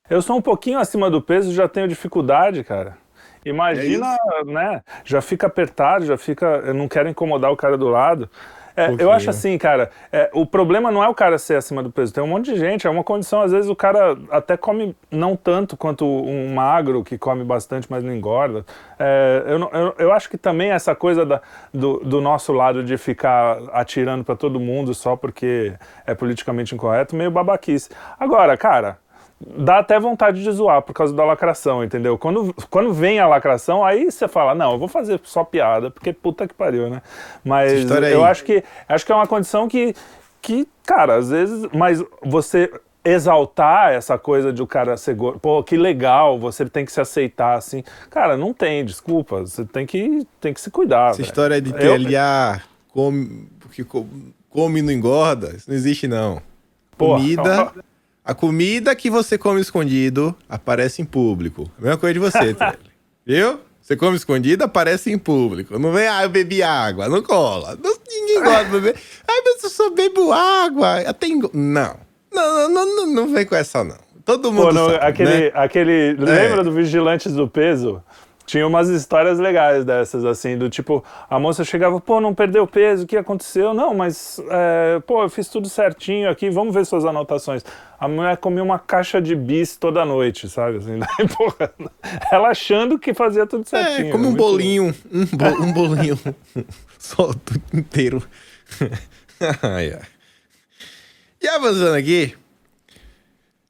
[0.08, 2.96] Eu sou um pouquinho acima do peso, já tenho dificuldade, cara.
[3.44, 4.82] Imagina, é né?
[5.04, 6.46] Já fica apertado, já fica.
[6.46, 8.30] Eu não quero incomodar o cara do lado.
[8.76, 11.90] É, eu acho assim, cara, é, o problema não é o cara ser acima do
[11.90, 12.12] peso.
[12.12, 15.36] Tem um monte de gente, é uma condição, às vezes o cara até come não
[15.36, 18.64] tanto quanto um magro que come bastante, mas não engorda.
[18.98, 21.40] É, eu, eu, eu, acho que também essa coisa da,
[21.72, 25.72] do, do nosso lado de ficar atirando para todo mundo só porque
[26.06, 27.90] é politicamente incorreto, meio babaquice.
[28.18, 28.98] Agora, cara
[29.40, 32.18] dá até vontade de zoar por causa da lacração, entendeu?
[32.18, 36.12] Quando, quando vem a lacração, aí você fala, não, eu vou fazer só piada, porque
[36.12, 37.00] puta que pariu, né?
[37.42, 39.94] Mas eu acho que, acho que é uma condição que,
[40.42, 42.70] que, cara, às vezes, mas você
[43.02, 47.00] exaltar essa coisa de o cara ser gordo, pô, que legal, você tem que se
[47.00, 47.82] aceitar assim.
[48.10, 51.10] Cara, não tem, desculpa, você tem que, tem que se cuidar.
[51.10, 51.26] Essa véio.
[51.26, 52.60] história de TLA,
[52.92, 53.86] come, porque
[54.50, 56.42] come e não engorda, isso não existe não.
[56.98, 57.72] Comida...
[58.24, 61.70] A comida que você come escondido aparece em público.
[61.78, 62.56] A mesma coisa de você,
[63.26, 63.60] Viu?
[63.80, 65.78] Você come escondido, aparece em público.
[65.78, 67.08] Não vem, ah, eu bebi água.
[67.08, 67.76] Não cola.
[67.82, 68.96] Não, ninguém gosta de beber.
[69.26, 71.00] Ah, mas eu só bebo água.
[71.00, 71.96] Até Não.
[72.32, 73.96] Não, não, não, não, vem com essa, não.
[74.24, 75.50] Todo mundo Pô, não, sabe, aquele, né?
[75.54, 76.64] aquele, lembra é.
[76.64, 78.02] do Vigilantes do Peso?
[78.50, 83.04] Tinha umas histórias legais dessas, assim, do tipo, a moça chegava, pô, não perdeu peso,
[83.04, 83.72] o que aconteceu?
[83.72, 87.64] Não, mas, é, pô, eu fiz tudo certinho aqui, vamos ver suas anotações.
[87.96, 90.78] A mulher comia uma caixa de bis toda noite, sabe?
[90.78, 91.72] Assim, daí, porra,
[92.32, 94.08] ela achando que fazia tudo é, certinho.
[94.08, 96.18] É, como um bolinho, um, bo um bolinho
[96.98, 98.20] solto inteiro.
[99.62, 100.02] ai, ai.
[101.40, 102.34] E avançando aqui,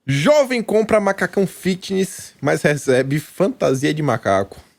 [0.06, 4.69] jovem compra macacão fitness, mas recebe fantasia de macaco.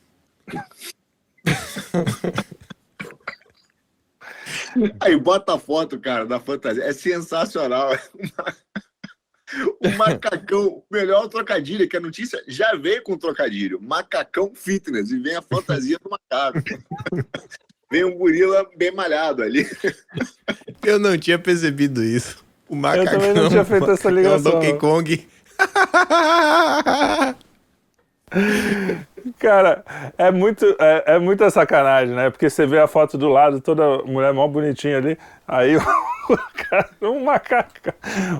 [4.99, 6.83] Aí bota a foto, cara, da fantasia.
[6.83, 7.91] É sensacional.
[9.81, 13.81] O macacão, melhor trocadilho, que a notícia já veio com trocadilho.
[13.81, 16.63] Macacão fitness, e vem a fantasia do macaco.
[17.91, 19.69] Vem um gorila bem malhado ali.
[20.81, 22.41] Eu não tinha percebido isso.
[22.69, 23.03] O macacão.
[23.03, 24.53] Eu também não tinha feito essa ligação.
[24.53, 25.27] Donkey Kong.
[29.41, 29.83] Cara,
[30.19, 32.29] é muito, é, é muita sacanagem, né?
[32.29, 35.77] Porque você vê a foto do lado, toda mulher mó bonitinha ali, aí
[36.29, 36.37] o
[36.69, 37.71] cara, um macaco,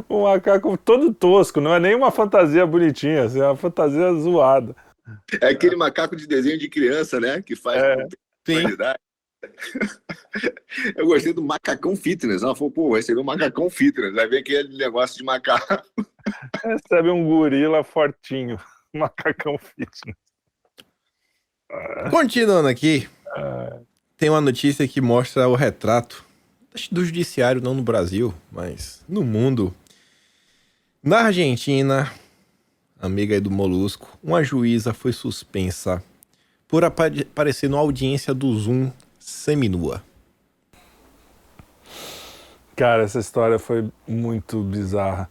[0.08, 4.76] um macaco todo tosco, não é nem uma fantasia bonitinha, assim, é uma fantasia zoada.
[5.42, 7.42] É aquele macaco de desenho de criança, né?
[7.42, 8.08] Que faz é,
[8.46, 9.00] qualidade.
[10.96, 12.44] Eu gostei do macacão fitness.
[12.44, 14.16] Ela falou, pô, recebeu um macacão fitness.
[14.16, 15.84] Aí vem aquele negócio de macaco.
[16.64, 18.60] Recebe um gorila fortinho.
[18.94, 20.16] Macacão fitness.
[22.10, 23.08] Continuando aqui,
[24.18, 26.26] tem uma notícia que mostra o retrato
[26.92, 29.74] do judiciário, não no Brasil, mas no mundo.
[31.04, 32.12] Na Argentina,
[33.00, 36.04] amiga aí do Molusco, uma juíza foi suspensa
[36.68, 40.04] por aparecer na audiência do Zoom seminua.
[42.76, 45.30] Cara, essa história foi muito bizarra.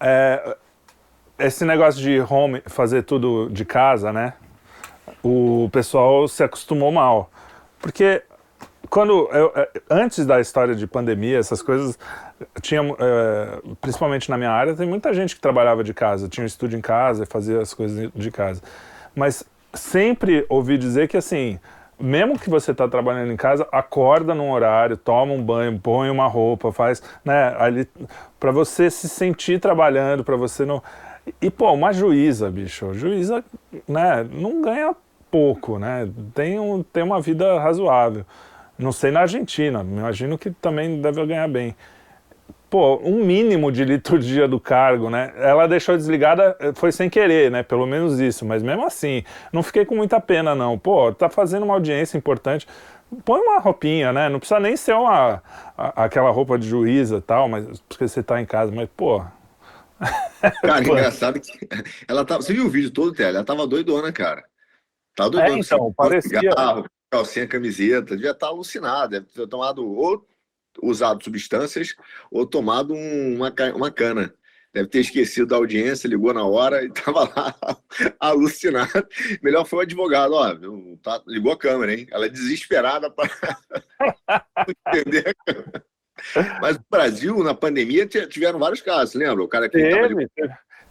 [0.00, 0.56] É,
[1.38, 4.34] esse negócio de home, fazer tudo de casa, né?
[5.22, 7.30] O pessoal se acostumou mal.
[7.80, 8.22] Porque
[8.88, 11.98] quando eu, é, antes da história de pandemia, essas coisas
[12.62, 16.46] tinha, é, principalmente na minha área, tem muita gente que trabalhava de casa, tinha um
[16.46, 18.62] estúdio em casa e fazia as coisas de casa.
[19.14, 19.44] Mas
[19.74, 21.58] sempre ouvi dizer que assim,
[22.00, 26.26] mesmo que você está trabalhando em casa, acorda num horário, toma um banho, põe uma
[26.26, 27.88] roupa, faz, né, ali
[28.38, 30.82] para você se sentir trabalhando, para você não
[31.40, 32.92] E, pô, uma juíza, bicho.
[32.94, 33.44] Juíza,
[33.86, 34.94] né, não ganha
[35.30, 36.08] pouco, né?
[36.34, 38.24] Tem, um, tem uma vida razoável.
[38.78, 41.74] Não sei na Argentina, imagino que também deve ganhar bem.
[42.70, 45.32] Pô, um mínimo de liturgia do cargo, né?
[45.38, 47.62] Ela deixou desligada, foi sem querer, né?
[47.62, 50.78] Pelo menos isso, mas mesmo assim, não fiquei com muita pena, não.
[50.78, 52.68] Pô, tá fazendo uma audiência importante.
[53.24, 54.28] Põe uma roupinha, né?
[54.28, 55.42] Não precisa nem ser uma,
[55.76, 59.22] aquela roupa de juíza e tal, mas porque você tá em casa, mas, pô.
[60.62, 61.52] Cara, engraçado que
[62.06, 62.42] ela tava.
[62.42, 63.38] Você viu o vídeo todo, Tela?
[63.38, 64.44] Ela tava doidona, cara.
[65.14, 65.56] Tava doidona.
[65.56, 66.40] É, então, parecia.
[66.40, 70.26] Cigarro, calcinha, camiseta, devia estar tá alucinado, deve ter tomado ou
[70.82, 71.94] usado substâncias
[72.30, 74.32] ou tomado um, uma, uma cana.
[74.72, 77.56] Deve ter esquecido da audiência, ligou na hora e estava lá
[78.20, 79.08] alucinado.
[79.42, 80.54] Melhor foi o advogado, ó,
[81.02, 82.06] tá, ligou a câmera, hein?
[82.10, 83.28] Ela é desesperada para
[84.86, 85.84] entender a câmera.
[86.60, 89.42] Mas no Brasil, na pandemia, tiveram vários casos, lembra?
[89.42, 90.28] O cara que teve, ali...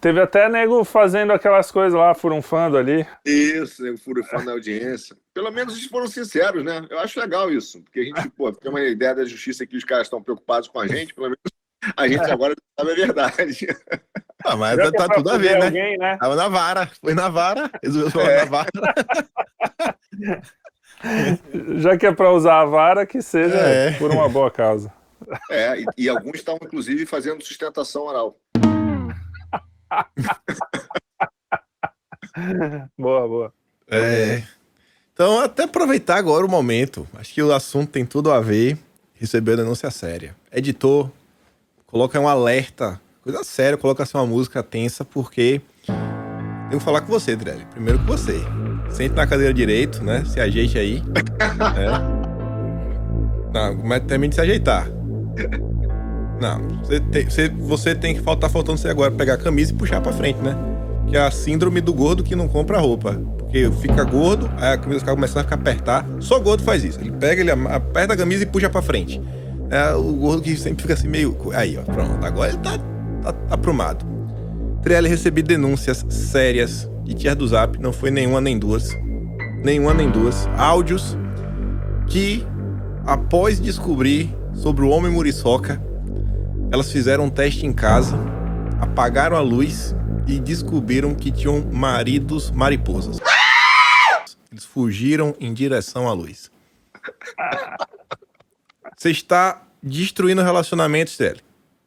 [0.00, 3.06] teve até nego fazendo aquelas coisas lá, furunfando ali.
[3.24, 5.16] Isso, nego furunfando na audiência.
[5.34, 6.86] Pelo menos eles foram sinceros, né?
[6.90, 9.84] Eu acho legal isso, porque a gente, pô, tem uma ideia da justiça que os
[9.84, 11.38] caras estão preocupados com a gente, pelo menos
[11.96, 13.68] a gente agora sabe a verdade.
[14.44, 15.66] Ah, mas Já tá, tudo a ver, né?
[15.66, 16.16] Alguém, né?
[16.16, 18.38] Tava na vara, foi na vara, resolveu é.
[18.38, 18.70] na vara.
[21.78, 23.92] Já que é para usar a vara, que seja é.
[23.92, 24.92] por uma boa causa.
[25.50, 28.38] É, e, e alguns estão, inclusive, fazendo sustentação oral.
[32.98, 33.52] boa, boa.
[33.90, 34.42] É.
[35.12, 37.06] Então, até aproveitar agora o momento.
[37.14, 38.78] Acho que o assunto tem tudo a ver.
[39.14, 40.36] Recebeu denúncia séria.
[40.52, 41.10] Editor,
[41.86, 43.00] coloca um alerta.
[43.22, 45.60] Coisa séria, coloca assim uma música tensa, porque.
[46.68, 47.66] Tenho que falar com você, Drelli.
[47.66, 48.38] Primeiro com você.
[48.90, 50.24] Sente na cadeira direito, né?
[50.24, 51.02] Se ajeite aí.
[51.76, 51.88] é.
[53.52, 54.97] Não, mas termine de se ajeitar.
[56.40, 59.74] Não, você tem, você, você tem que faltar faltando você agora pegar a camisa e
[59.74, 60.56] puxar para frente, né?
[61.08, 63.20] Que é a síndrome do gordo que não compra roupa.
[63.38, 66.06] Porque fica gordo, aí a camisa começa a ficar apertar.
[66.20, 67.00] Só gordo faz isso.
[67.00, 69.20] Ele pega, ele aperta a camisa e puxa para frente.
[69.70, 71.36] É o gordo que sempre fica assim meio.
[71.54, 72.24] Aí, ó, pronto.
[72.24, 72.78] Agora ele tá,
[73.22, 74.06] tá, tá aprumado.
[74.82, 78.96] Trielli recebi denúncias sérias de tia do Zap, não foi nenhuma nem duas.
[79.64, 80.48] Nenhuma nem duas.
[80.56, 81.16] Áudios
[82.06, 82.46] que,
[83.04, 85.80] após descobrir sobre o homem muriçoca.
[86.70, 88.16] Elas fizeram um teste em casa,
[88.80, 89.94] apagaram a luz
[90.26, 93.18] e descobriram que tinham maridos mariposas.
[94.50, 96.50] Eles fugiram em direção à luz.
[98.96, 101.42] Você está destruindo relacionamentos, Célio.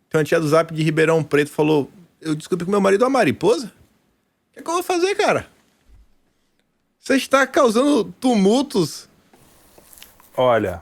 [0.09, 3.07] Tem uma tia do Zap de Ribeirão Preto falou: Eu descobri que meu marido é
[3.07, 3.67] uma mariposa.
[3.67, 5.47] O que, é que eu vou fazer, cara?
[6.99, 9.09] Você está causando tumultos.
[10.35, 10.81] Olha,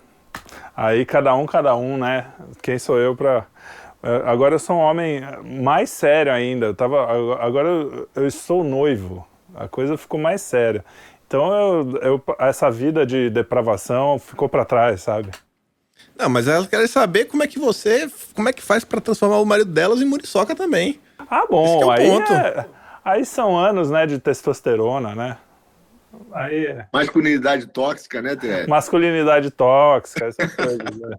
[0.82, 2.28] Aí cada um, cada um, né?
[2.62, 3.46] Quem sou eu para
[4.02, 5.22] é, Agora eu sou um homem
[5.62, 6.68] mais sério ainda.
[6.68, 7.02] Eu tava,
[7.44, 7.68] agora
[8.16, 9.28] eu, estou noivo.
[9.54, 10.86] A coisa ficou mais séria.
[11.28, 15.32] Então eu, eu, essa vida de depravação ficou para trás, sabe?
[16.18, 19.40] Não, mas elas querem saber como é que você, como é que faz para transformar
[19.40, 20.98] o marido delas em muriçoca também.
[21.30, 22.66] Ah, bom, é aí, é,
[23.04, 25.38] aí são anos, né, de testosterona, né?
[26.34, 26.84] Aí...
[26.94, 28.68] Masculinidade tóxica, né, Tere?
[28.68, 31.16] Masculinidade tóxica, essas coisas, né?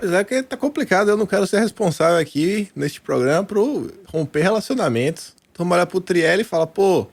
[0.00, 4.42] Mas é que tá complicado, eu não quero ser responsável aqui neste programa por romper
[4.42, 5.34] relacionamentos.
[5.52, 7.06] Então olha pro Triel e fala, pô,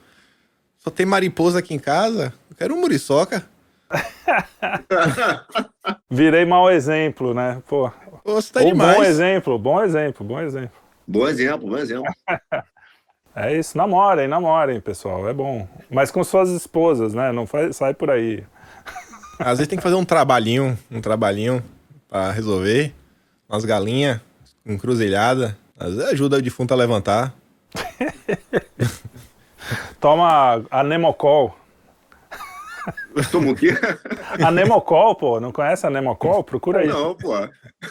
[0.78, 2.32] só tem mariposa aqui em casa?
[2.50, 3.44] Eu quero um muriçoca.
[6.08, 7.62] Virei mau exemplo, né?
[7.68, 7.90] Pô.
[8.24, 8.96] Pô você tá demais.
[8.96, 10.80] Bom exemplo, bom exemplo, bom exemplo.
[11.06, 12.12] Bom exemplo, bom exemplo.
[13.34, 15.66] É isso, namorem, namorem, pessoal, é bom.
[15.88, 17.30] Mas com suas esposas, né?
[17.32, 18.42] Não faz, sai por aí.
[19.38, 21.62] Às vezes tem que fazer um trabalhinho, um trabalhinho
[22.08, 22.92] para resolver.
[23.48, 24.20] Umas galinhas,
[24.66, 25.56] encruzilhada.
[25.78, 27.34] Às vezes ajuda o defunto a levantar.
[30.00, 30.82] Toma a
[33.14, 33.30] Nemocol.
[33.30, 33.74] Toma o quê?
[34.42, 35.40] A Nemocol, pô.
[35.40, 36.42] Não conhece a Nemocol?
[36.44, 36.88] Procura aí.
[36.88, 37.32] Não, pô.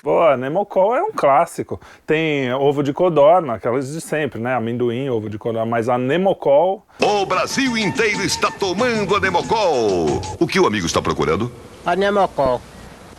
[0.02, 1.80] Pô, a Nemocol é um clássico.
[2.06, 4.54] Tem ovo de codorna, aquelas de sempre, né?
[4.56, 5.70] Amendoim, ovo de codorna.
[5.70, 6.86] Mas a Nemocol...
[7.02, 10.22] O Brasil inteiro está tomando a Nemocol.
[10.40, 11.52] O que o amigo está procurando?
[11.86, 12.62] A Nemocol.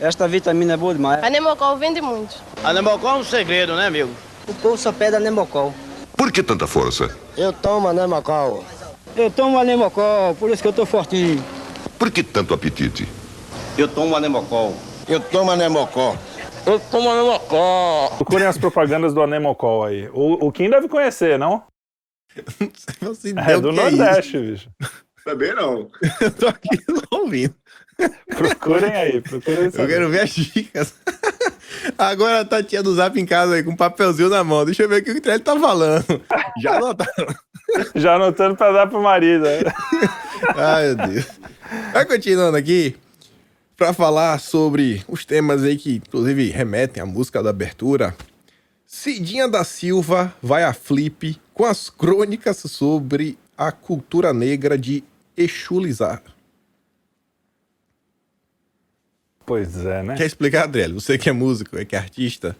[0.01, 1.23] Esta vitamina é boa demais.
[1.23, 2.37] A Nemocol vende muito.
[2.65, 4.11] A Nemocol é um segredo, né, amigo?
[4.49, 5.75] O povo só pede a Nemocol.
[6.17, 7.15] Por que tanta força?
[7.37, 8.65] Eu tomo a Nemocol.
[9.17, 11.43] Eu tomo a Nemocol, por isso que eu tô fortinho.
[12.01, 13.07] Por que tanto apetite?
[13.77, 14.75] Eu tomo Anemocol.
[15.07, 16.17] Eu tomo Anemocol.
[16.65, 18.17] Eu tomo Anemocol.
[18.17, 20.09] Procurem as propagandas do Anemocol aí.
[20.09, 21.63] O, o Kim deve conhecer, não?
[23.03, 24.71] não sei é do é Nordeste, é bicho.
[25.27, 25.91] Também não.
[26.23, 27.55] Eu tô aqui ouvindo.
[28.35, 30.95] Procurem aí, procurem Eu quero ver as dicas.
[31.99, 34.65] Agora a Tatinha do Zap em casa aí, com um papelzinho na mão.
[34.65, 36.23] Deixa eu ver o que o Trelli tá falando.
[36.63, 37.35] Já anotaram.
[37.95, 39.45] Já anotando pra dar pro marido.
[39.45, 39.59] né?
[40.57, 41.27] Ai, meu Deus.
[41.93, 42.97] Vai continuando aqui
[43.77, 48.15] para falar sobre os temas aí que, inclusive, remetem à música da abertura.
[48.87, 55.05] Cidinha da Silva vai a flip com as crônicas sobre a cultura negra de
[55.37, 56.23] Exulizar.
[59.47, 60.17] Pois é, né?
[60.17, 61.01] Quer explicar, Adriano?
[61.01, 62.57] Você que é músico, é que é artista,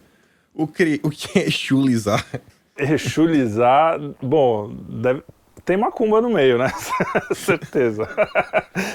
[0.53, 2.25] o que, o que é Exulizar?
[2.77, 5.23] Rechulizar, bom, deve-
[5.65, 6.71] tem macumba no meio, né?
[7.35, 8.07] Certeza.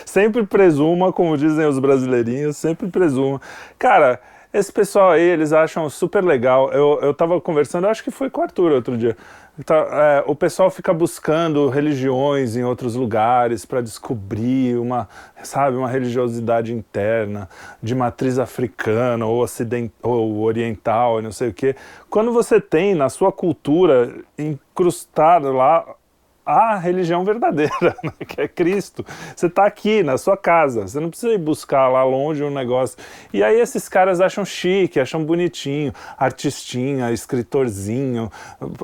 [0.05, 3.41] sempre presuma, como dizem os brasileirinhos, sempre presuma.
[3.79, 4.21] Cara,
[4.57, 6.73] esse pessoal aí, eles acham super legal.
[6.73, 9.17] Eu, eu tava conversando, acho que foi com o Arthur outro dia.
[9.65, 15.09] Tá, é, o pessoal fica buscando religiões em outros lugares para descobrir uma,
[15.43, 17.49] sabe, uma religiosidade interna
[17.83, 21.75] de matriz africana ou, ocident, ou oriental, não sei o quê.
[22.11, 25.87] Quando você tem na sua cultura incrustado lá
[26.47, 27.73] a religião verdadeira,
[28.05, 29.05] né, que é Cristo.
[29.35, 32.97] Você está aqui na sua casa, você não precisa ir buscar lá longe um negócio.
[33.33, 38.31] E aí esses caras acham chique, acham bonitinho, artistinha, escritorzinho.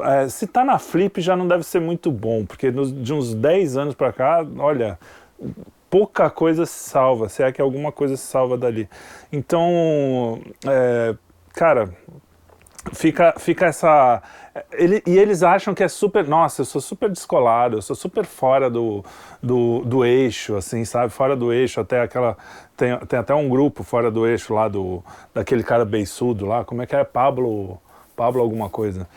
[0.02, 3.32] É, se tá na Flip já não deve ser muito bom, porque nos- de uns
[3.32, 4.98] 10 anos para cá, olha,
[5.88, 8.88] pouca coisa se salva, se é que alguma coisa se salva dali.
[9.30, 11.14] Então, é,
[11.52, 11.90] cara,
[12.92, 14.22] fica, fica essa.
[14.72, 16.26] ele- e eles acham que é super.
[16.26, 19.04] Nossa, eu sou super descolado, eu sou super fora do,
[19.42, 21.12] do, do eixo, assim, sabe?
[21.12, 22.36] Fora do eixo, até aquela.
[22.76, 25.02] Tem, tem até um grupo fora do eixo lá do.
[25.34, 27.04] Daquele cara beiçudo lá, como é que é?
[27.04, 27.80] Pablo.
[28.16, 29.08] Pablo alguma coisa.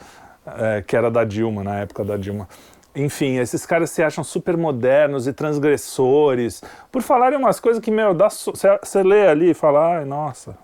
[0.45, 2.47] é, que era da Dilma, na época da Dilma.
[2.95, 8.13] Enfim, esses caras se acham super modernos e transgressores, por falarem umas coisas que, meu,
[8.13, 10.57] dá so- você você lê ali e fala, ai, nossa,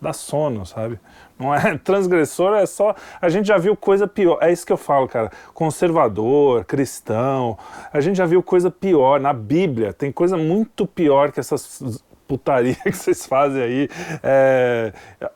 [0.00, 0.98] dá sono, sabe?
[1.38, 2.94] Não é transgressor, é só.
[3.20, 4.38] A gente já viu coisa pior.
[4.40, 5.30] É isso que eu falo, cara.
[5.52, 7.58] Conservador, cristão.
[7.92, 9.20] A gente já viu coisa pior.
[9.20, 11.82] Na Bíblia tem coisa muito pior que essas
[12.26, 13.88] putaria que vocês fazem aí.
[14.22, 14.92] É,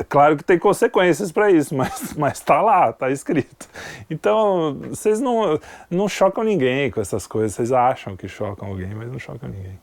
[0.09, 3.69] claro que tem consequências para isso, mas, mas tá lá, tá escrito.
[4.11, 5.59] Então, vocês não,
[5.91, 7.55] não chocam ninguém com essas coisas.
[7.55, 9.79] Vocês acham que chocam alguém, mas não chocam ninguém.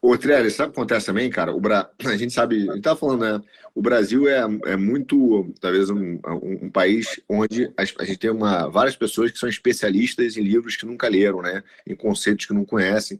[0.00, 1.52] Ô, Trelli, sabe o que acontece também, cara?
[1.52, 1.90] O Bra...
[2.06, 3.40] A gente sabe, a gente tá falando, né?
[3.74, 8.30] O Brasil é, é muito, talvez, um, um, um país onde a, a gente tem
[8.30, 11.62] uma, várias pessoas que são especialistas em livros que nunca leram, né?
[11.86, 13.18] Em conceitos que não conhecem.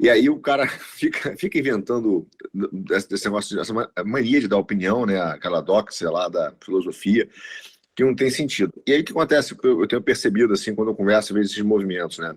[0.00, 2.26] E aí o cara fica, fica inventando
[3.10, 5.20] desse negócio, essa ma- mania de dar opinião, né?
[5.20, 7.28] Aquela doxa lá da filosofia,
[7.96, 8.72] que não tem sentido.
[8.86, 9.56] E aí o que acontece?
[9.62, 12.34] Eu, eu tenho percebido, assim, quando eu converso, às vezes, esses movimentos, né?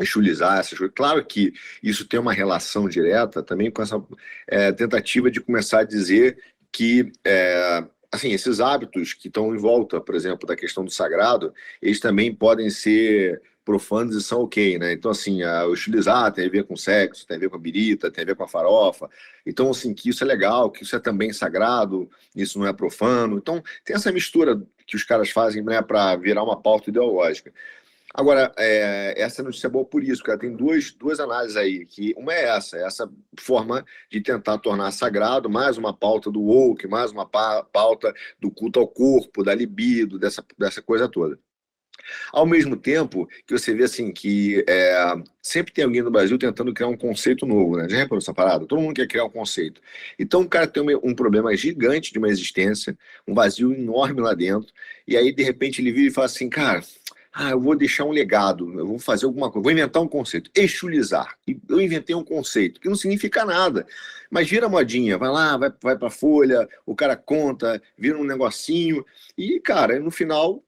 [0.00, 0.94] Exulizar essas coisas.
[0.94, 4.02] Claro que isso tem uma relação direta também com essa
[4.46, 6.38] é, tentativa de começar a dizer
[6.70, 11.52] que é, assim esses hábitos que estão em volta, por exemplo, da questão do sagrado,
[11.80, 14.92] eles também podem ser profanos e são ok, né?
[14.92, 17.58] Então, assim, a, o estilizar tem a ver com sexo, tem a ver com a
[17.58, 19.10] birita, tem a ver com a farofa.
[19.44, 23.36] Então, assim, que isso é legal, que isso é também sagrado, isso não é profano.
[23.36, 27.52] Então, tem essa mistura que os caras fazem né, para virar uma pauta ideológica.
[28.18, 30.38] Agora, é, essa notícia é boa por isso, cara.
[30.38, 35.50] Tem duas, duas análises aí, que uma é essa, essa forma de tentar tornar sagrado,
[35.50, 40.18] mais uma pauta do woke, mais uma pa- pauta do culto ao corpo, da libido,
[40.18, 41.38] dessa, dessa coisa toda.
[42.32, 46.72] Ao mesmo tempo que você vê assim que é, sempre tem alguém no Brasil tentando
[46.72, 47.88] criar um conceito novo, né?
[47.88, 48.66] Já reparou essa parada?
[48.66, 49.80] Todo mundo quer criar um conceito.
[50.18, 54.34] Então o cara tem um, um problema gigante de uma existência, um vazio enorme lá
[54.34, 54.72] dentro,
[55.06, 56.82] e aí de repente ele vira e fala assim, cara,
[57.38, 60.50] ah, eu vou deixar um legado, eu vou fazer alguma coisa, vou inventar um conceito,
[60.54, 61.36] exulizar.
[61.68, 63.86] Eu inventei um conceito que não significa nada,
[64.30, 69.04] mas vira modinha, vai lá, vai, vai para folha, o cara conta, vira um negocinho,
[69.36, 70.64] e cara, no final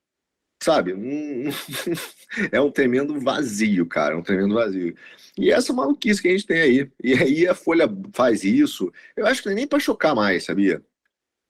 [0.63, 0.93] sabe?
[0.93, 1.45] um-
[2.53, 4.95] é um tremendo vazio, cara, é um tremendo vazio.
[5.39, 6.91] E essa maluquice que a gente tem aí.
[7.03, 8.93] E aí a Folha faz isso.
[9.17, 10.83] Eu acho que é nem para chocar mais, sabia?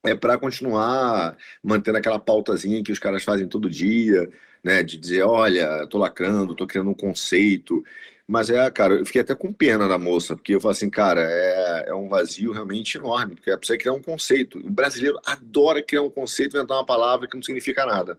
[0.04, 4.30] É para continuar mantendo aquela pautazinha que os caras fazem todo dia,
[4.62, 4.82] né?
[4.82, 7.82] De dizer, olha, tô lacrando, tô criando um conceito.
[8.26, 11.22] Mas é, cara, eu fiquei até com pena da moça, porque eu falo assim, cara,
[11.22, 14.58] é, é um vazio realmente enorme, porque é pra você criar um conceito.
[14.58, 18.18] O brasileiro adora criar um conceito, inventar uma palavra que não significa nada.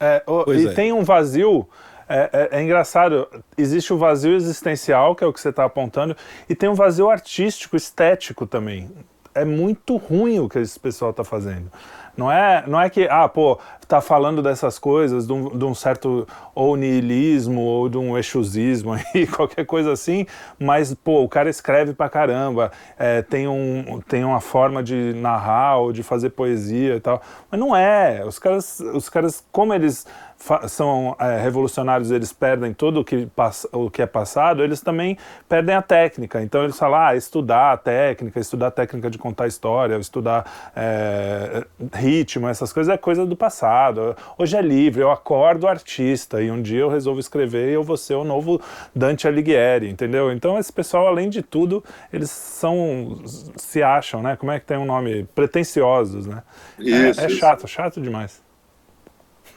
[0.00, 0.72] É, o- e é.
[0.72, 1.68] tem um vazio.
[2.08, 6.16] É, é- é engraçado, existe o vazio existencial, que é o que você está apontando,
[6.48, 8.90] e tem um vazio artístico, estético também.
[9.34, 11.70] é muito ruim o que esse pessoal está fazendo.
[12.18, 15.72] Não é, não é que, ah, pô, tá falando dessas coisas, de um, de um
[15.72, 20.26] certo ou niilismo ou de um exusismo aí, qualquer coisa assim,
[20.58, 25.76] mas, pô, o cara escreve pra caramba, é, tem, um, tem uma forma de narrar
[25.76, 27.22] ou de fazer poesia e tal.
[27.48, 28.24] Mas não é.
[28.26, 30.04] Os caras, os caras como eles
[30.68, 33.28] são é, revolucionários, eles perdem tudo o que,
[33.72, 35.18] o que é passado, eles também
[35.48, 36.40] perdem a técnica.
[36.40, 41.66] Então eles falam, ah, estudar a técnica, estudar a técnica de contar história, estudar é,
[41.92, 44.16] ritmo, essas coisas é coisa do passado.
[44.38, 47.96] Hoje é livre, eu acordo artista e um dia eu resolvo escrever e eu vou
[47.96, 48.60] ser o novo
[48.94, 50.32] Dante Alighieri, entendeu?
[50.32, 51.82] Então esse pessoal, além de tudo,
[52.12, 53.20] eles são,
[53.56, 54.36] se acham, né?
[54.36, 55.24] Como é que tem um nome?
[55.34, 56.42] Pretenciosos, né?
[56.78, 58.40] Isso, é, é chato, chato demais.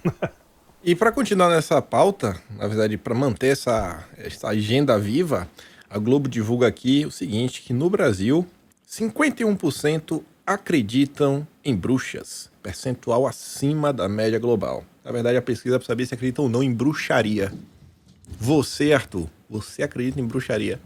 [0.83, 5.47] E para continuar nessa pauta, na verdade, para manter essa, essa agenda viva,
[5.87, 8.47] a Globo divulga aqui o seguinte: que no Brasil,
[8.89, 14.83] 51% acreditam em bruxas, percentual acima da média global.
[15.05, 17.53] Na verdade, a pesquisa é para saber se acreditam ou não em bruxaria.
[18.39, 20.79] Você, Arthur, você acredita em bruxaria?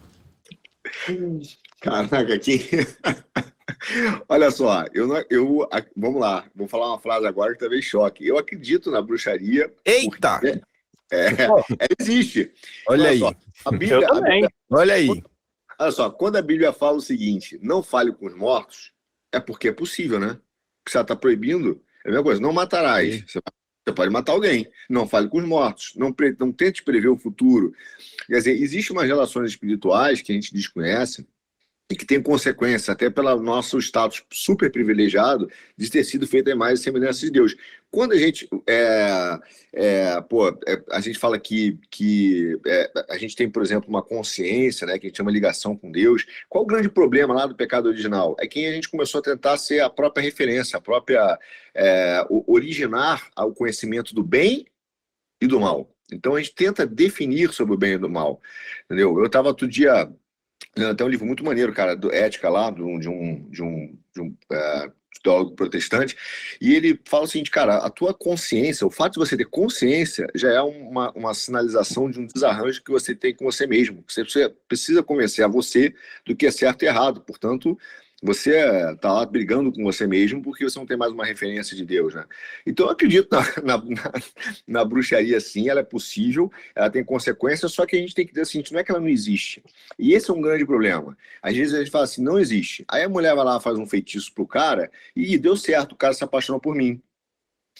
[1.80, 2.68] Caraca, aqui.
[4.30, 8.28] Olha só, eu, eu vamos lá, vou falar uma frase agora que talvez choque.
[8.28, 9.74] Eu acredito na bruxaria.
[9.84, 10.39] Eita!
[11.11, 12.51] É, é, existe.
[12.88, 13.20] Olha, Olha aí.
[13.20, 13.36] Só,
[13.66, 14.41] a Bíblia, eu também.
[14.41, 15.24] Bíblia, Olha aí.
[15.80, 18.91] Olha só, quando a Bíblia fala o seguinte, não fale com os mortos,
[19.32, 20.39] é porque é possível, né?
[20.84, 23.24] Porque você está proibindo, é a mesma coisa, não matarás.
[23.28, 23.39] Você,
[23.86, 24.68] você pode matar alguém.
[24.89, 25.93] Não fale com os mortos.
[25.95, 27.74] Não, não tente prever o futuro.
[28.26, 31.28] Quer dizer, existem umas relações espirituais que a gente desconhece,
[31.90, 36.78] e que tem consequência, até pelo nosso status super privilegiado, de ter sido feita a
[36.78, 37.56] semelhança de Deus.
[37.92, 39.40] Quando a gente, é,
[39.72, 44.02] é, pô, é, a gente fala que, que é, a gente tem, por exemplo, uma
[44.02, 47.56] consciência, né, que a gente chama ligação com Deus, qual o grande problema lá do
[47.56, 48.36] pecado original?
[48.40, 51.38] É que a gente começou a tentar ser a própria referência, a própria,
[51.76, 54.66] é, originar o conhecimento do bem
[55.40, 55.90] e do mal.
[56.12, 58.42] Então a gente tenta definir sobre o bem e do mal,
[58.86, 59.18] entendeu?
[59.20, 60.12] Eu estava outro dia
[60.74, 64.22] tem um livro muito maneiro, cara, do Ética lá, do, de um, de um, de
[64.22, 64.91] um uh,
[65.26, 66.16] teólogo protestante,
[66.61, 70.28] e ele fala o seguinte, cara, a tua consciência, o fato de você ter consciência
[70.36, 74.03] já é uma, uma sinalização de um desarranjo que você tem com você mesmo.
[74.07, 74.24] Você
[74.68, 75.93] precisa convencer a você
[76.26, 77.22] do que é certo e errado.
[77.22, 77.78] Portanto,
[78.26, 81.86] você está lá brigando com você mesmo porque você não tem mais uma referência de
[81.86, 82.26] Deus, né?
[82.65, 84.11] Então eu acredito na, na, na,
[84.67, 88.32] na, bruxaria sim, ela é possível, ela tem consequências, só que a gente tem que
[88.32, 89.63] dizer assim, não é que ela não existe.
[89.99, 91.15] E esse é um grande problema.
[91.41, 92.84] Às vezes a gente fala assim, não existe.
[92.88, 96.13] Aí a mulher vai lá, faz um feitiço pro cara e deu certo, o cara
[96.13, 97.01] se apaixonou por mim.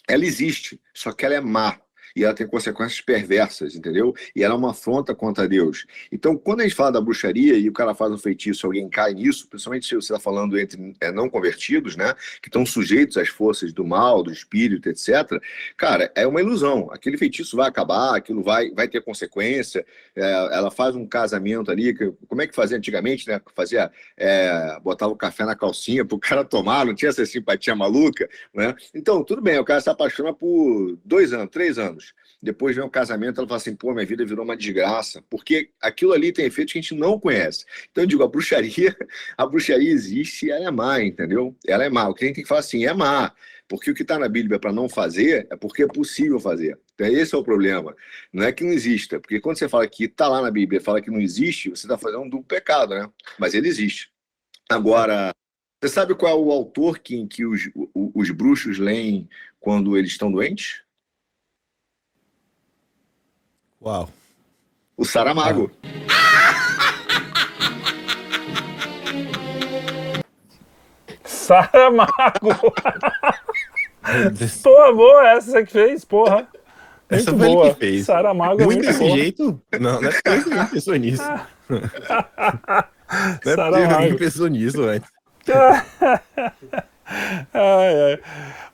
[0.08, 1.80] Ela existe, só que ela é má
[2.16, 4.16] e ela tem consequências perversas, entendeu?
[4.36, 5.86] E ela é uma afronta contra Deus.
[6.12, 9.14] Então, quando a gente fala da bruxaria e o cara faz um feitiço, alguém cai
[9.14, 13.28] nisso, principalmente se você está falando entre é, não convertidos, né, que estão sujeitos às
[13.28, 15.42] forças do mal, do espírito, etc.,
[15.76, 16.90] cara, é uma ilusão.
[16.92, 19.86] Aquele feitiço vai acabar, aquilo vai, vai ter consequência.
[20.16, 23.42] É, ela faz um casamento ali, que, como é que fazia antigamente, né?
[23.54, 27.76] Fazia, é, botava o café na calcinha para o cara tomar, não tinha essa simpatia
[27.76, 28.74] maluca, né?
[28.94, 32.05] Então, tudo bem, o cara se apaixona por dois anos, três anos
[32.46, 36.14] depois vem o casamento, ela fala assim, pô, minha vida virou uma desgraça, porque aquilo
[36.14, 37.66] ali tem efeitos que a gente não conhece.
[37.92, 38.96] Então eu digo, a bruxaria,
[39.36, 41.56] a bruxaria existe e ela é má, entendeu?
[41.68, 42.08] Ela é má.
[42.08, 43.34] O que a gente tem que falar assim, é má.
[43.68, 46.80] Porque o que está na Bíblia para não fazer é porque é possível fazer.
[46.94, 47.96] Então, esse é o problema.
[48.32, 49.20] Não é que não exista.
[49.20, 51.98] Porque quando você fala que está lá na Bíblia fala que não existe, você está
[51.98, 53.10] fazendo um duplo pecado, né?
[53.40, 54.12] Mas ele existe.
[54.70, 55.32] Agora,
[55.82, 59.28] você sabe qual é o autor que, que os, os bruxos leem
[59.60, 60.85] quando eles estão doentes?
[63.86, 64.10] Uau.
[64.98, 65.70] O Saramago.
[71.24, 72.12] Saramago.
[74.64, 76.48] Porra, boa essa que fez, porra.
[77.10, 77.74] Essa muito boa.
[77.76, 78.06] que fez.
[78.08, 79.18] Saramago é muito, muito desse boa.
[79.18, 79.62] jeito?
[79.80, 81.24] Não, não é porque alguém pensou nisso.
[81.70, 81.82] não é
[83.40, 85.08] porque alguém pensou nisso antes.
[87.54, 88.20] ai, ai.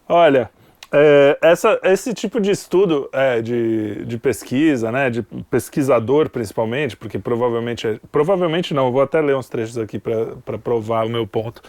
[0.08, 0.50] Olha,
[0.92, 7.18] é, essa, esse tipo de estudo é, de, de pesquisa, né, de pesquisador principalmente, porque
[7.18, 11.62] provavelmente, é, provavelmente não, vou até ler uns trechos aqui para provar o meu ponto.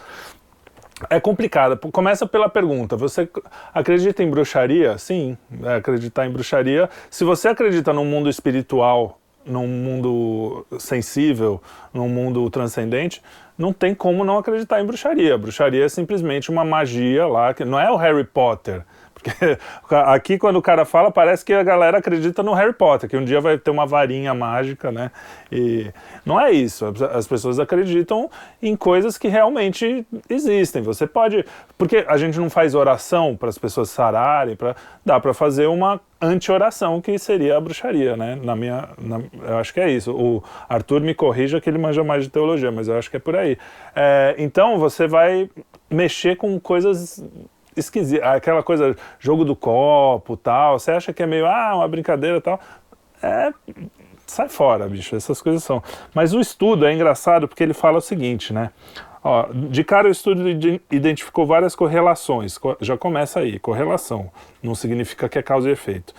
[1.09, 1.77] É complicado.
[1.91, 3.27] Começa pela pergunta: você
[3.73, 4.97] acredita em bruxaria?
[4.97, 6.89] Sim, é acreditar em bruxaria.
[7.09, 11.61] Se você acredita num mundo espiritual, num mundo sensível,
[11.93, 13.21] num mundo transcendente,
[13.57, 15.37] não tem como não acreditar em bruxaria.
[15.37, 18.83] Bruxaria é simplesmente uma magia lá, que não é o Harry Potter
[19.23, 23.15] Porque aqui, quando o cara fala, parece que a galera acredita no Harry Potter, que
[23.15, 25.11] um dia vai ter uma varinha mágica, né?
[25.51, 25.91] E
[26.25, 26.93] não é isso.
[27.13, 28.29] As pessoas acreditam
[28.61, 30.81] em coisas que realmente existem.
[30.81, 31.45] Você pode.
[31.77, 34.75] Porque a gente não faz oração para as pessoas sararem, pra...
[35.05, 38.39] dá para fazer uma anti-oração, que seria a bruxaria, né?
[38.41, 40.11] Na minha, na, eu acho que é isso.
[40.11, 43.19] O Arthur me corrija que ele manja mais de teologia, mas eu acho que é
[43.19, 43.57] por aí.
[43.95, 45.49] É, então você vai
[45.89, 47.23] mexer com coisas
[47.75, 50.79] esquisitas, aquela coisa, jogo do copo, tal.
[50.79, 52.59] Você acha que é meio, ah, uma brincadeira, tal.
[53.21, 53.51] É,
[54.27, 55.15] sai fora, bicho.
[55.15, 55.81] Essas coisas são.
[56.13, 58.71] Mas o estudo é engraçado porque ele fala o seguinte, né?
[59.23, 60.43] Ó, de cara, o estudo
[60.91, 62.59] identificou várias correlações.
[62.81, 64.29] Já começa aí, correlação.
[64.61, 66.13] Não significa que é causa e efeito.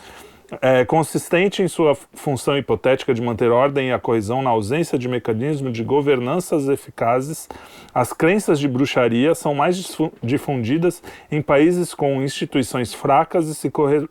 [0.60, 5.08] É, consistente em sua função hipotética de manter ordem e a coesão na ausência de
[5.08, 7.48] mecanismos de governanças eficazes,
[7.94, 14.06] as crenças de bruxaria são mais difundidas em países com instituições fracas e se corre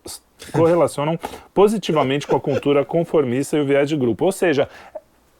[0.51, 1.17] correlacionam
[1.53, 4.25] positivamente com a cultura conformista e o viés de grupo.
[4.25, 4.67] Ou seja,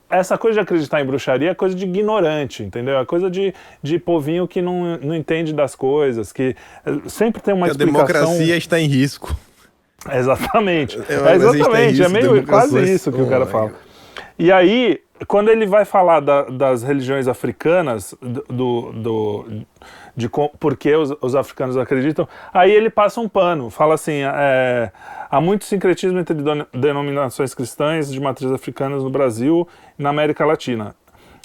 [0.08, 2.98] essa coisa de acreditar em bruxaria é coisa de ignorante, entendeu?
[2.98, 6.54] É coisa de, de povinho que não, não entende das coisas, que
[6.86, 8.02] eh, sempre tem uma a explicação...
[8.02, 9.36] A democracia está em risco.
[10.12, 10.98] Exatamente.
[11.08, 13.72] É, é exatamente, é meio quase isso que oh, o cara fala.
[14.38, 19.44] E aí, quando ele vai falar da, das religiões africanas, do, do,
[20.16, 24.90] de por que os, os, africanos acreditam, aí ele passa um pano, fala assim, é,
[25.30, 26.36] há muito sincretismo entre
[26.72, 30.94] denominações cristãs de matriz africanas no Brasil e na América Latina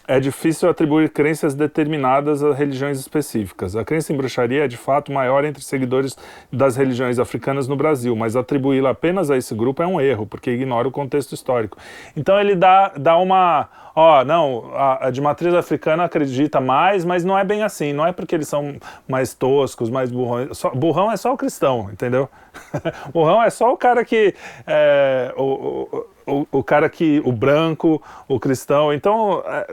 [0.09, 3.75] é difícil atribuir crenças determinadas a religiões específicas.
[3.75, 6.17] A crença em bruxaria é de fato maior entre seguidores
[6.51, 10.49] das religiões africanas no Brasil, mas atribuí-la apenas a esse grupo é um erro, porque
[10.49, 11.77] ignora o contexto histórico.
[12.17, 13.69] Então ele dá, dá uma.
[13.95, 17.93] Ó, não, a, a de matriz africana acredita mais, mas não é bem assim.
[17.93, 20.57] Não é porque eles são mais toscos, mais burrões.
[20.57, 22.27] Só, burrão é só o cristão, entendeu?
[23.13, 24.33] burrão é só o cara que.
[24.65, 28.93] É, o, o, o, o cara que, o branco, o cristão.
[28.93, 29.67] Então, é,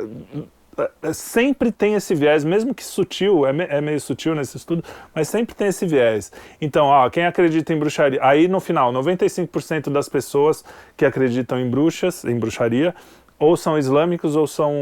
[0.78, 4.84] é, é sempre tem esse viés, mesmo que sutil, é, me, meio sutil nesse estudo,
[5.14, 6.32] mas sempre tem esse viés.
[6.61, 10.64] Então, ó, quem acredita em bruxaria, aí no final, 95% das pessoas
[10.96, 12.94] que acreditam em bruxas, em bruxaria,
[13.39, 14.72] ou são islâmicos ou são,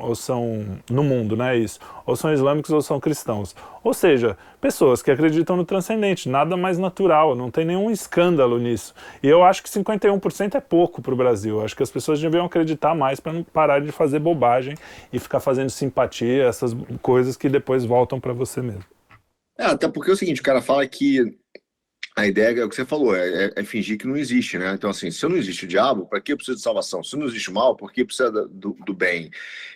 [0.00, 1.56] ou são no mundo, né?
[1.56, 1.80] Isso.
[2.06, 3.54] Ou são islâmicos ou são cristãos.
[3.82, 8.94] Ou seja, pessoas que acreditam no transcendente, nada mais natural, não tem nenhum escândalo nisso.
[9.22, 11.58] E eu acho que 51% é pouco para o Brasil.
[11.58, 14.76] Eu acho que as pessoas deviam acreditar mais para não parar de fazer bobagem
[15.12, 18.84] e ficar fazendo simpatia, essas coisas que depois voltam para você mesmo.
[19.58, 21.36] É, até porque é o seguinte, o cara fala que
[22.16, 24.72] a ideia é o que você falou, é, é, é, fingir que não existe, né?
[24.72, 27.02] Então, assim, se não existe o diabo, para que eu preciso de salvação?
[27.02, 29.30] Se não existe o mal, por que precisa do, do bem?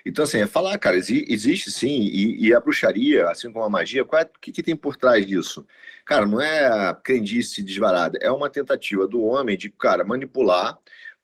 [0.07, 4.03] Então, assim, é falar, cara, existe sim, e, e a bruxaria, assim como a magia,
[4.03, 5.67] é, o que, que tem por trás disso?
[6.07, 10.79] Cara, não é crendice desvarada, é uma tentativa do homem de, cara, manipular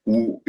[0.04, 0.42] o,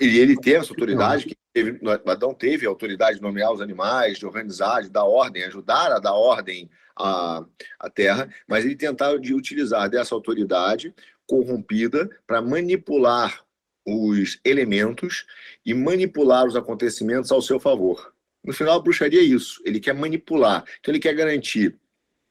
[0.00, 4.18] e ele tem essa autoridade, que teve, Adão teve a autoridade de nomear os animais,
[4.18, 7.44] de organizar, de dar ordem, ajudar a dar ordem à,
[7.78, 10.94] à terra, mas ele tentava de utilizar dessa autoridade
[11.26, 13.42] corrompida para manipular
[13.86, 15.26] os elementos
[15.64, 18.12] e manipular os acontecimentos ao seu favor.
[18.44, 19.60] No final, a bruxaria é isso.
[19.64, 20.64] Ele quer manipular.
[20.78, 21.78] Então, ele quer garantir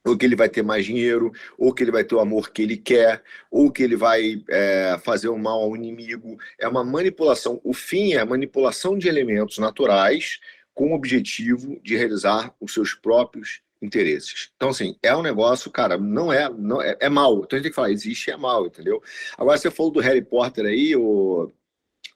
[0.07, 2.61] ou que ele vai ter mais dinheiro, ou que ele vai ter o amor que
[2.61, 6.37] ele quer, ou que ele vai é, fazer o mal ao inimigo.
[6.59, 7.59] É uma manipulação.
[7.63, 10.39] O fim é a manipulação de elementos naturais
[10.73, 14.49] com o objetivo de realizar os seus próprios interesses.
[14.55, 17.43] Então, assim, é um negócio, cara, não é, não é, é mal.
[17.43, 19.01] Então a gente tem que falar, existe é mal, entendeu?
[19.37, 21.51] Agora, você falou do Harry Potter aí, o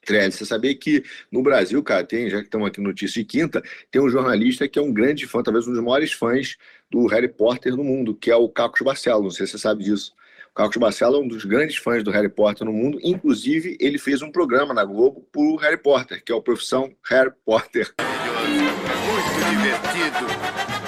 [0.06, 3.28] Trelli, você sabia que no Brasil, cara, tem, já que estamos aqui no Notícia de
[3.28, 6.58] Quinta, tem um jornalista que é um grande fã, talvez um dos maiores fãs
[6.90, 9.84] do Harry Potter no mundo, que é o Cacos Barcelo, não sei se você sabe
[9.84, 10.14] disso.
[10.52, 13.98] O Cacos Barcelo é um dos grandes fãs do Harry Potter no mundo, inclusive ele
[13.98, 17.94] fez um programa na Globo pro Harry Potter, que é o Profissão Harry Potter.
[17.98, 20.81] Muito divertido.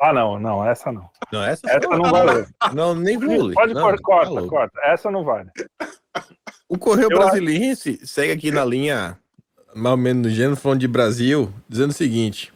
[0.00, 1.08] Ah, não, não, essa não.
[1.32, 2.46] Não, essa, essa não vale.
[2.74, 3.54] Não, nem vale.
[3.54, 4.80] Pode não, corta, corta, tá corta.
[4.84, 5.50] Essa não vale.
[6.68, 8.06] O Correio Eu Brasiliense acho...
[8.06, 9.18] segue aqui na linha,
[9.74, 12.52] mais ou menos no gênero, falando de Brasil, dizendo o seguinte: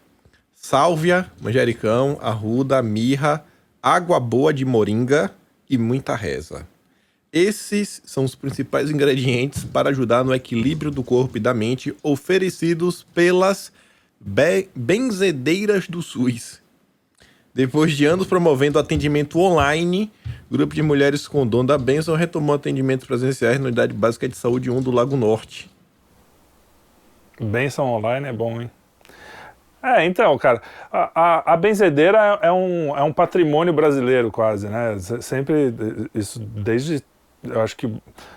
[0.55, 3.45] sálvia, manjericão, arruda, mirra,
[3.83, 5.31] água boa de moringa
[5.69, 6.67] e muita reza.
[7.33, 13.07] Esses são os principais ingredientes para ajudar no equilíbrio do corpo e da mente oferecidos
[13.15, 13.73] pelas
[14.19, 16.61] be benzedeiras do SUS.
[17.61, 20.11] Depois de anos promovendo atendimento online,
[20.51, 24.71] grupo de mulheres com dom da bênção retomou atendimentos presenciais na Unidade Básica de Saúde
[24.71, 25.71] 1 do Lago Norte.
[27.39, 28.71] Bênção online é bom, hein?
[29.83, 34.97] É, então, cara, a, a, a, benzedeira é um, é um patrimônio brasileiro quase, né?
[35.21, 35.75] Sempre,
[36.15, 37.05] isso desde,
[37.43, 37.93] eu acho que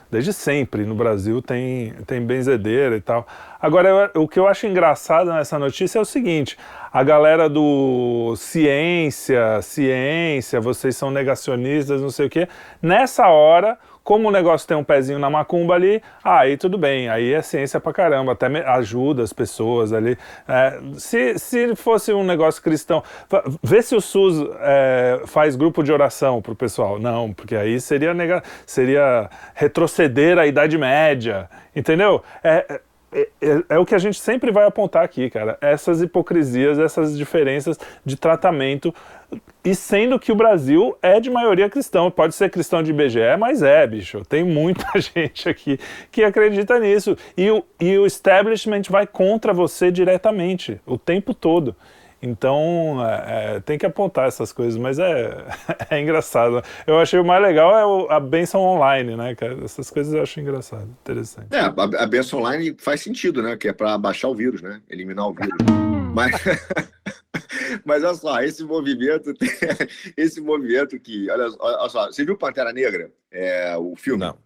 [0.10, 3.28] desde sempre no Brasil tem, tem benzedeira e tal.
[3.62, 6.58] Agora, eu, o que eu acho engraçado nessa notícia é o seguinte,
[6.92, 12.48] a galera do ciência, ciência, vocês são negacionistas, não sei o quê,
[12.82, 17.34] nessa hora como o negócio tem um pezinho na macumba ali, aí tudo bem, aí
[17.34, 20.18] é ciência pra caramba, até ajuda as pessoas ali.
[20.48, 23.02] É, se, se fosse um negócio cristão,
[23.64, 27.00] vê se o SUS é, faz grupo de oração pro pessoal.
[27.00, 32.22] Não, porque aí seria, nega, seria retroceder à Idade Média, entendeu?
[32.44, 32.82] É,
[33.14, 35.58] é é, é, o que a gente sempre vai apontar aqui, cara.
[35.62, 38.94] Essas hipocrisias, essas diferenças de tratamento.
[39.64, 42.12] E sendo que o Brasil é de maioria cristão.
[42.12, 44.24] Pode ser cristão de IBGE, mas é, bicho.
[44.26, 45.80] Tem muita gente aqui
[46.12, 47.18] que acredita nisso.
[47.38, 51.76] E o, e o establishment vai contra você diretamente, o tempo todo.
[52.26, 55.46] Então, é, é, tem que apontar essas coisas, mas é,
[55.92, 56.64] é engraçado.
[56.88, 59.62] Eu achei o mais legal é o, a benção online, né, cara?
[59.62, 61.48] Essas coisas eu acho engraçado, interessante.
[61.52, 63.58] É, a, a benção online faz sentido, né?
[63.58, 64.82] Que é para baixar o vírus, né?
[64.90, 65.58] Eliminar o vírus.
[66.16, 66.32] mas,
[67.84, 69.34] mas olha só, esse movimento,
[70.16, 73.12] esse movimento que, olha, olha só, você viu Pantera Negra?
[73.30, 74.22] É, o filme?
[74.22, 74.38] Não.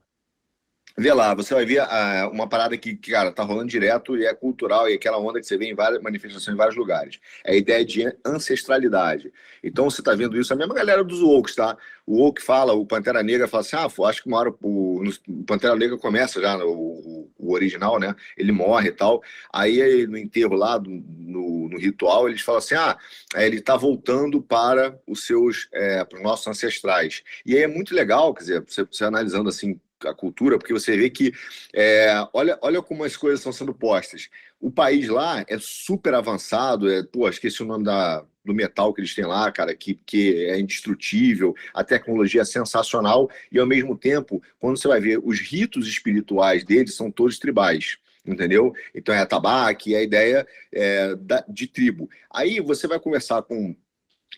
[1.00, 4.34] Vê lá, você vai ver uh, uma parada que, cara, tá rolando direto e é
[4.34, 7.20] cultural e é aquela onda que você vê em várias manifestações em vários lugares.
[7.46, 9.32] É a ideia de ancestralidade.
[9.64, 11.78] Então você tá vendo isso, a mesma galera dos Woke, tá?
[12.04, 15.44] O Woke fala, o Pantera Negra fala assim, ah, acho que uma hora o, o
[15.44, 18.16] Pantera Negra começa já, o, o, original, né?
[18.36, 19.22] Ele morre e tal.
[19.54, 22.98] Aí no enterro lá, no, no ritual, eles falam assim, ah,
[23.36, 27.22] ele tá voltando para os seus, é, para os nossos ancestrais.
[27.46, 30.96] E aí é muito legal, quer dizer, você, você analisando assim a cultura, porque você
[30.96, 31.34] vê que
[31.74, 34.30] é, olha, olha como as coisas estão sendo postas.
[34.60, 39.02] O país lá é super avançado, é, pô, esqueci o nome da, do metal que
[39.02, 43.98] eles têm lá, cara, que, que é indestrutível, a tecnologia é sensacional, e ao mesmo
[43.98, 48.74] tempo, quando você vai ver, os ritos espirituais deles são todos tribais entendeu?
[48.94, 52.10] Então é a tabaque, é a ideia é, da, de tribo.
[52.30, 53.74] Aí você vai conversar com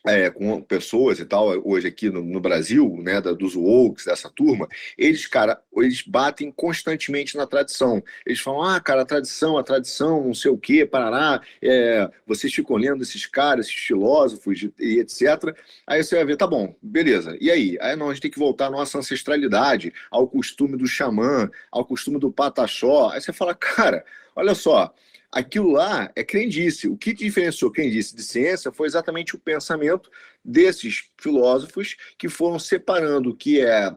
[0.06, 4.30] é, com pessoas e tal, hoje aqui no, no Brasil, né, da, dos Wokes, dessa
[4.30, 8.04] turma, eles, cara, eles batem constantemente na tradição.
[8.26, 12.54] Eles falam, ah, cara, a tradição, a tradição, não sei o quê, Parará, é, vocês
[12.54, 15.56] ficam lendo esses caras, esses filósofos e etc.
[15.86, 17.38] Aí você vai ver, tá bom, beleza.
[17.40, 17.78] E aí?
[17.82, 21.86] Aí não, a gente tem que voltar à nossa ancestralidade, ao costume do xamã, ao
[21.86, 23.10] costume do pataxó.
[23.12, 24.04] Aí você fala, cara,
[24.36, 24.94] olha só,
[25.32, 26.88] Aquilo lá é crendice.
[26.88, 30.10] O que diferenciou crendice de ciência foi exatamente o pensamento
[30.44, 33.96] desses filósofos que foram separando o que é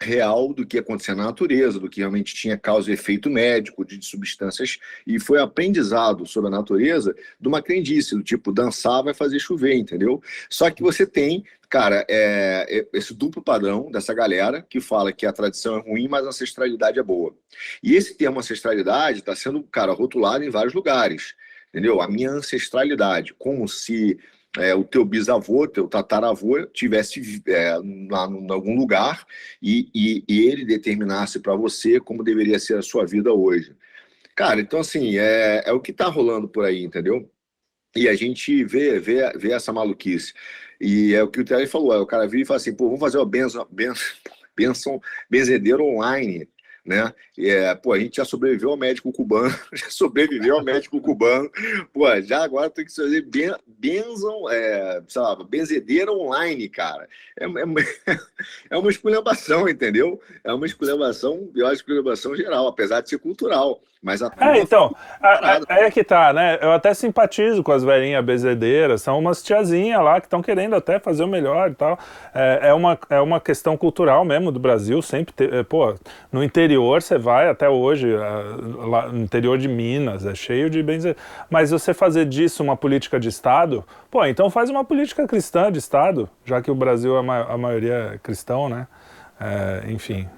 [0.00, 4.04] real do que acontecia na natureza, do que realmente tinha causa e efeito médico de
[4.04, 9.38] substâncias, e foi aprendizado sobre a natureza de uma crendice, do tipo, dançar vai fazer
[9.38, 10.22] chover, entendeu?
[10.50, 15.26] Só que você tem, cara, é, é, esse duplo padrão dessa galera que fala que
[15.26, 17.34] a tradição é ruim, mas a ancestralidade é boa.
[17.82, 21.34] E esse termo ancestralidade está sendo, cara, rotulado em vários lugares,
[21.68, 22.00] entendeu?
[22.00, 24.18] A minha ancestralidade, como se
[24.58, 27.76] é, o teu bisavô, teu tataravô, tivesse é,
[28.10, 29.26] lá em algum lugar
[29.62, 33.74] e, e, e ele determinasse para você como deveria ser a sua vida hoje.
[34.34, 37.30] Cara, então assim, é, é o que está rolando por aí, entendeu?
[37.96, 40.32] E a gente vê, vê, vê essa maluquice.
[40.80, 42.86] E é o que o Terry falou, é, o cara vira e fala assim, pô,
[42.86, 43.66] vamos fazer uma benção,
[44.56, 45.00] benção,
[45.30, 46.48] benzedeiro online
[46.84, 47.14] né?
[47.38, 51.50] É, pô, a gente já sobreviveu ao médico cubano, já sobreviveu ao médico cubano,
[51.92, 57.08] pô, já agora tem que fazer ben, benzão, é, sei lá, benzedeira online, cara.
[57.38, 58.18] É, é,
[58.70, 60.20] é uma esculhambação, entendeu?
[60.42, 63.80] É uma esculhambação, eu acho esculhambação geral, apesar de ser cultural.
[64.02, 64.92] Mas a é, então,
[65.68, 66.58] aí é que tá, né?
[66.60, 70.98] Eu até simpatizo com as velhinhas bezedeiras, são umas tiazinhas lá que estão querendo até
[70.98, 71.96] fazer o melhor e tal.
[72.34, 75.94] É, é, uma, é uma questão cultural mesmo do Brasil, sempre, ter, é, pô,
[76.32, 78.18] no interior você vai até hoje, é,
[78.86, 81.22] lá no interior de Minas, é cheio de benzedeiras.
[81.48, 85.78] Mas você fazer disso uma política de Estado, pô, então faz uma política cristã de
[85.78, 88.88] Estado, já que o Brasil, a, ma a maioria é cristão, né?
[89.40, 90.28] É, enfim,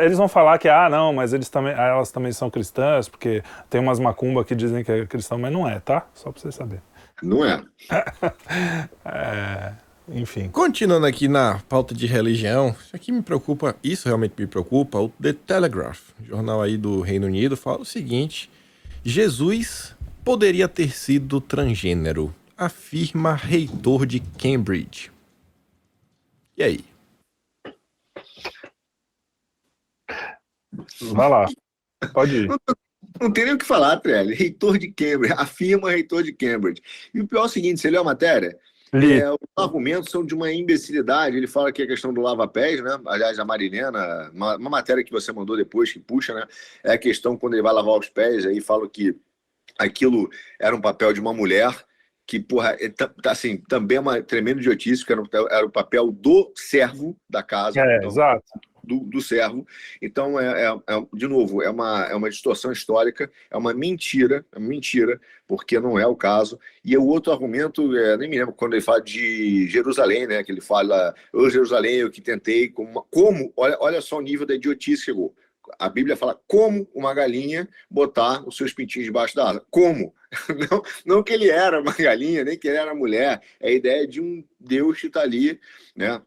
[0.00, 3.42] eles vão falar que, ah, não, mas eles também, ah, elas também são cristãs, porque
[3.70, 6.06] tem umas macumba que dizem que é cristão, mas não é, tá?
[6.14, 6.82] Só pra você saber.
[7.22, 7.62] Não é.
[9.04, 9.72] é.
[10.08, 10.48] Enfim.
[10.48, 14.98] Continuando aqui na pauta de religião, isso aqui me preocupa, isso realmente me preocupa.
[14.98, 18.50] O The Telegraph, jornal aí do Reino Unido, fala o seguinte:
[19.04, 19.94] Jesus
[20.24, 25.10] poderia ter sido transgênero, afirma reitor de Cambridge.
[26.56, 26.91] E aí?
[31.00, 31.46] Vai lá.
[32.12, 32.48] Pode ir.
[33.20, 34.34] Não tem nem o que falar, Trelli.
[34.34, 36.82] Reitor de Cambridge, afirma reitor de Cambridge.
[37.12, 38.58] E o pior é o seguinte: você leu a matéria?
[38.94, 41.36] É, os argumentos são de uma imbecilidade.
[41.36, 42.98] Ele fala que a questão do lava-pés, né?
[43.06, 46.46] Aliás, a Marilena, uma, uma, matéria que você mandou depois, que puxa, né?
[46.84, 49.16] É a questão quando ele vai lavar os pés, aí fala que
[49.78, 50.28] aquilo
[50.60, 51.74] era um papel de uma mulher
[52.26, 52.92] que, porra, é,
[53.26, 57.80] assim, também é uma tremenda idiotice, que era, era o papel do servo da casa.
[57.80, 58.44] É, então, exato
[58.82, 59.66] do, do servo.
[60.00, 64.44] Então, é, é, é, de novo, é uma, é uma distorção histórica, é uma mentira,
[64.52, 66.58] é uma mentira, porque não é o caso.
[66.84, 70.42] E o outro argumento, é, nem me lembro quando ele fala de Jerusalém, né?
[70.42, 74.46] Que ele fala, ô Jerusalém, eu que tentei, como, como olha, olha só o nível
[74.46, 75.34] da idiotice que chegou.
[75.78, 79.64] A Bíblia fala como uma galinha botar os seus pintinhos debaixo da asa.
[79.70, 80.14] Como?
[80.70, 83.42] Não, não que ele era uma galinha, nem que ele era mulher.
[83.60, 85.60] É a ideia de um Deus que está ali,
[85.94, 86.22] né?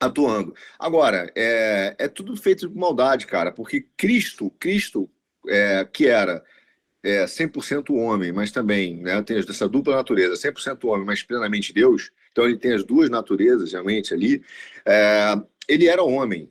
[0.00, 0.54] Atuando.
[0.78, 5.08] Agora, é, é tudo feito de maldade, cara, porque Cristo, Cristo,
[5.48, 6.42] é, que era
[7.02, 12.10] é, 100% homem, mas também né, tem essa dupla natureza, 100% homem, mas plenamente Deus,
[12.32, 14.42] então ele tem as duas naturezas realmente ali.
[14.84, 15.34] É,
[15.68, 16.50] ele era homem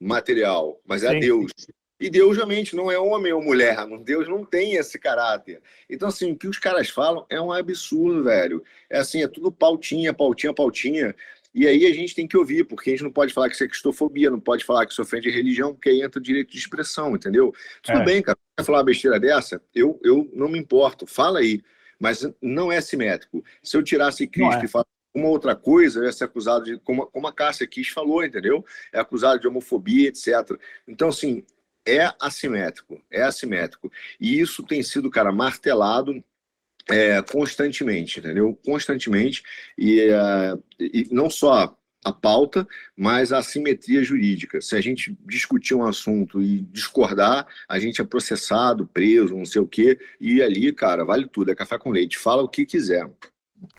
[0.00, 1.50] material, mas é Deus.
[1.98, 5.62] E Deus realmente não é homem ou mulher, Deus não tem esse caráter.
[5.88, 8.62] Então, assim, o que os caras falam é um absurdo, velho.
[8.90, 11.14] É assim, é tudo pautinha, pautinha, pautinha.
[11.54, 13.62] E aí a gente tem que ouvir, porque a gente não pode falar que isso
[13.62, 16.58] é cristofobia, não pode falar que isso ofende religião, porque aí entra o direito de
[16.58, 17.54] expressão, entendeu?
[17.80, 18.04] Tudo é.
[18.04, 18.36] bem, cara.
[18.56, 19.62] Quer falar uma besteira dessa?
[19.72, 21.62] Eu, eu não me importo, fala aí.
[21.98, 23.44] Mas não é simétrico.
[23.62, 24.64] Se eu tirasse Cristo é.
[24.64, 27.92] e falasse uma outra coisa, eu ia ser acusado de, como, como a Cássia Kiss
[27.92, 28.64] falou, entendeu?
[28.92, 30.58] É acusado de homofobia, etc.
[30.88, 31.44] Então, assim,
[31.86, 33.92] é assimétrico, é assimétrico.
[34.20, 36.22] E isso tem sido, cara, martelado
[36.90, 38.58] é, constantemente, entendeu?
[38.64, 39.42] Constantemente.
[39.76, 41.74] E, uh, e não só
[42.04, 44.60] a pauta, mas a simetria jurídica.
[44.60, 49.62] Se a gente discutir um assunto e discordar, a gente é processado, preso, não sei
[49.62, 53.08] o quê, e ali, cara, vale tudo, é café com leite, fala o que quiser.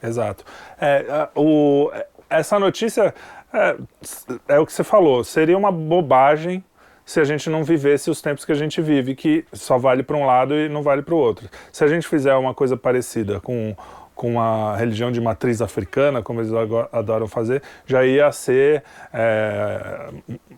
[0.01, 0.43] Exato.
[0.81, 1.91] É, o,
[2.27, 3.13] essa notícia
[3.53, 3.77] é,
[4.47, 6.63] é o que você falou, seria uma bobagem
[7.05, 10.17] se a gente não vivesse os tempos que a gente vive, que só vale para
[10.17, 11.47] um lado e não vale para o outro.
[11.71, 13.75] Se a gente fizer uma coisa parecida com
[14.15, 16.51] com a religião de matriz africana, como eles
[16.91, 18.81] adoram fazer, já ia ser
[19.13, 20.07] é,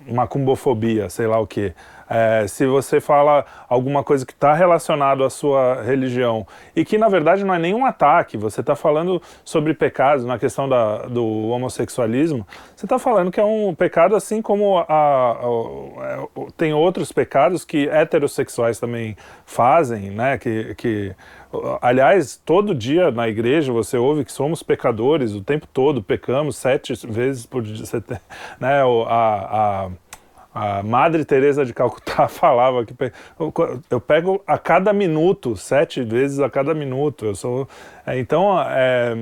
[0.07, 1.73] macumbofobia, sei lá o que.
[2.09, 7.09] É, se você fala alguma coisa que está relacionado à sua religião e que na
[7.09, 12.47] verdade não é nenhum ataque, você está falando sobre pecados na questão da, do homossexualismo,
[12.75, 17.65] você está falando que é um pecado assim como a, a, a, tem outros pecados
[17.65, 20.37] que heterossexuais também fazem, né?
[20.37, 21.15] Que, que
[21.81, 26.93] aliás todo dia na igreja você ouve que somos pecadores o tempo todo, pecamos sete
[27.07, 27.85] vezes por dia,
[28.59, 28.81] né?
[29.07, 29.89] a,
[30.57, 32.93] a Madre Teresa de Calcutá falava que
[33.89, 37.25] eu pego a cada minuto, sete vezes a cada minuto.
[37.25, 37.67] Eu sou,
[38.05, 39.15] é, então é,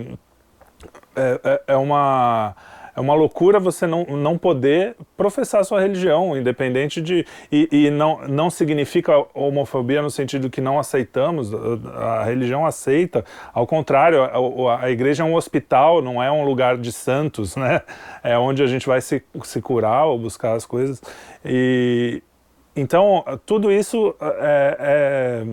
[1.15, 2.55] é, é, é uma
[2.95, 7.25] é uma loucura você não, não poder professar sua religião, independente de.
[7.51, 13.25] E, e não, não significa homofobia no sentido que não aceitamos, a, a religião aceita.
[13.53, 17.81] Ao contrário, a, a, igreja é um hospital, não é um lugar de santos, né?
[18.23, 21.01] É onde a gente vai se, se curar ou buscar as coisas.
[21.43, 22.23] E.
[22.77, 25.45] Então, tudo isso é, é,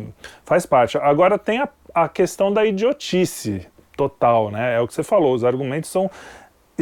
[0.45, 0.99] faz parte.
[0.99, 3.67] Agora, tem a, a questão da idiotice
[3.97, 4.77] total, né?
[4.77, 6.11] É o que você falou, os argumentos são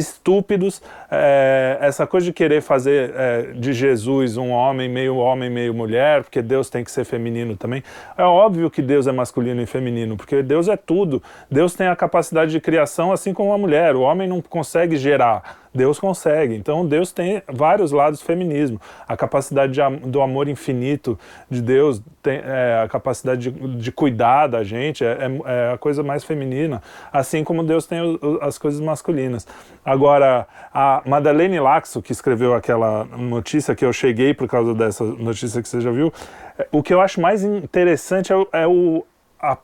[0.01, 0.81] estúpidos.
[1.09, 6.23] É, essa coisa de querer fazer é, de Jesus um homem, meio homem, meio mulher,
[6.23, 7.83] porque Deus tem que ser feminino também.
[8.17, 11.21] É óbvio que Deus é masculino e feminino, porque Deus é tudo.
[11.49, 13.95] Deus tem a capacidade de criação assim como a mulher.
[13.95, 15.60] O homem não consegue gerar.
[15.73, 16.55] Deus consegue.
[16.55, 18.79] Então Deus tem vários lados do feminismo.
[19.07, 21.17] A capacidade de, do amor infinito
[21.49, 25.77] de Deus, tem, é, a capacidade de, de, cuidar da gente, é, é, é, a
[25.77, 26.81] coisa mais feminina.
[27.11, 29.47] Assim como Deus tem o, as coisas masculinas.
[29.83, 35.61] Agora, a Madeleine Laxo, que escreveu aquela notícia que eu cheguei por causa dessa notícia
[35.61, 36.11] que você já viu,
[36.57, 39.05] é, o que eu acho mais interessante é, o, é o
[39.41, 39.57] a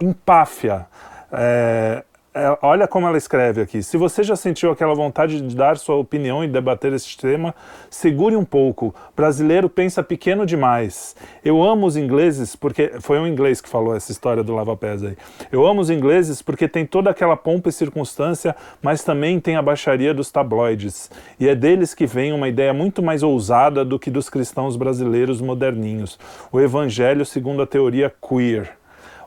[0.00, 0.86] empáfia.
[1.32, 3.82] É, é, olha como ela escreve aqui.
[3.82, 7.52] Se você já sentiu aquela vontade de dar sua opinião e debater esse tema,
[7.90, 8.94] segure um pouco.
[9.16, 11.16] Brasileiro pensa pequeno demais.
[11.44, 12.92] Eu amo os ingleses porque.
[13.00, 15.16] Foi um inglês que falou essa história do lava-pés aí.
[15.50, 19.62] Eu amo os ingleses porque tem toda aquela pompa e circunstância, mas também tem a
[19.62, 21.10] baixaria dos tabloides.
[21.38, 25.40] E é deles que vem uma ideia muito mais ousada do que dos cristãos brasileiros
[25.40, 26.16] moderninhos.
[26.52, 28.79] O evangelho segundo a teoria queer.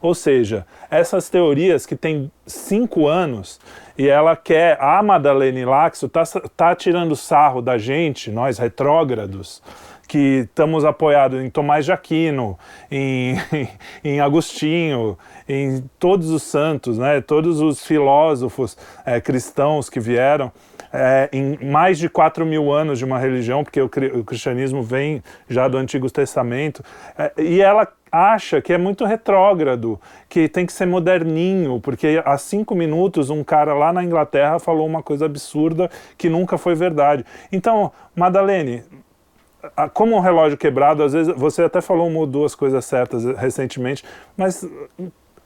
[0.03, 3.57] Ou seja, essas teorias que têm cinco anos
[3.97, 6.23] e ela quer, a Madalene Laxo está
[6.57, 9.63] tá tirando sarro da gente, nós retrógrados,
[10.05, 12.59] que estamos apoiados em Tomás de Aquino,
[12.91, 13.37] em,
[14.03, 20.51] em Agostinho, em todos os santos, né, todos os filósofos é, cristãos que vieram,
[20.93, 25.23] é, em mais de 4 mil anos de uma religião, porque o, o cristianismo vem
[25.49, 26.83] já do Antigo Testamento,
[27.17, 32.37] é, e ela acha que é muito retrógrado, que tem que ser moderninho, porque há
[32.37, 37.25] cinco minutos um cara lá na Inglaterra falou uma coisa absurda que nunca foi verdade.
[37.51, 38.83] Então, Madalene,
[39.95, 44.03] como um relógio quebrado, às vezes você até falou uma ou duas coisas certas recentemente,
[44.37, 44.63] mas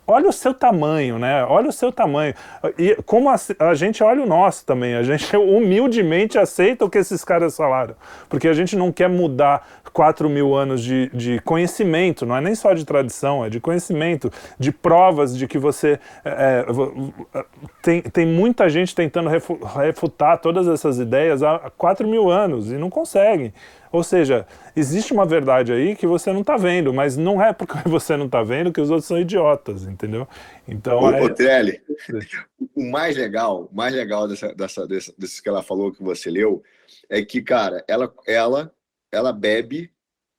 [0.08, 1.44] olha o seu tamanho, né?
[1.44, 2.34] Olha o seu tamanho.
[2.78, 6.98] E como a, a, gente olha o nosso também, a gente humildemente aceita o que
[6.98, 7.96] esses caras falaram.
[8.30, 12.56] Porque a gente não quer mudar 4 mil anos de, de conhecimento, não é nem
[12.56, 16.00] só de tradição, é de conhecimento, de provas de que você.
[16.24, 16.64] É,
[17.34, 17.46] é
[17.82, 22.90] tem, tem muita gente tentando refutar todas essas ideias há 4 mil anos e não
[22.90, 23.54] conseguem.
[23.92, 27.78] Ou seja, existe uma verdade aí que você não está vendo, mas não é porque
[27.88, 30.28] você não está vendo que os outros são idiotas, entendeu?
[30.68, 31.22] Então, Ô, é...
[31.22, 31.82] Ô, Trelli,
[32.76, 36.64] o mais legal, mais legal dessa, dessa, dessa, desse que ela falou que você leu,
[37.10, 38.72] é que, cara, ela, ela,
[39.12, 39.92] ela bebe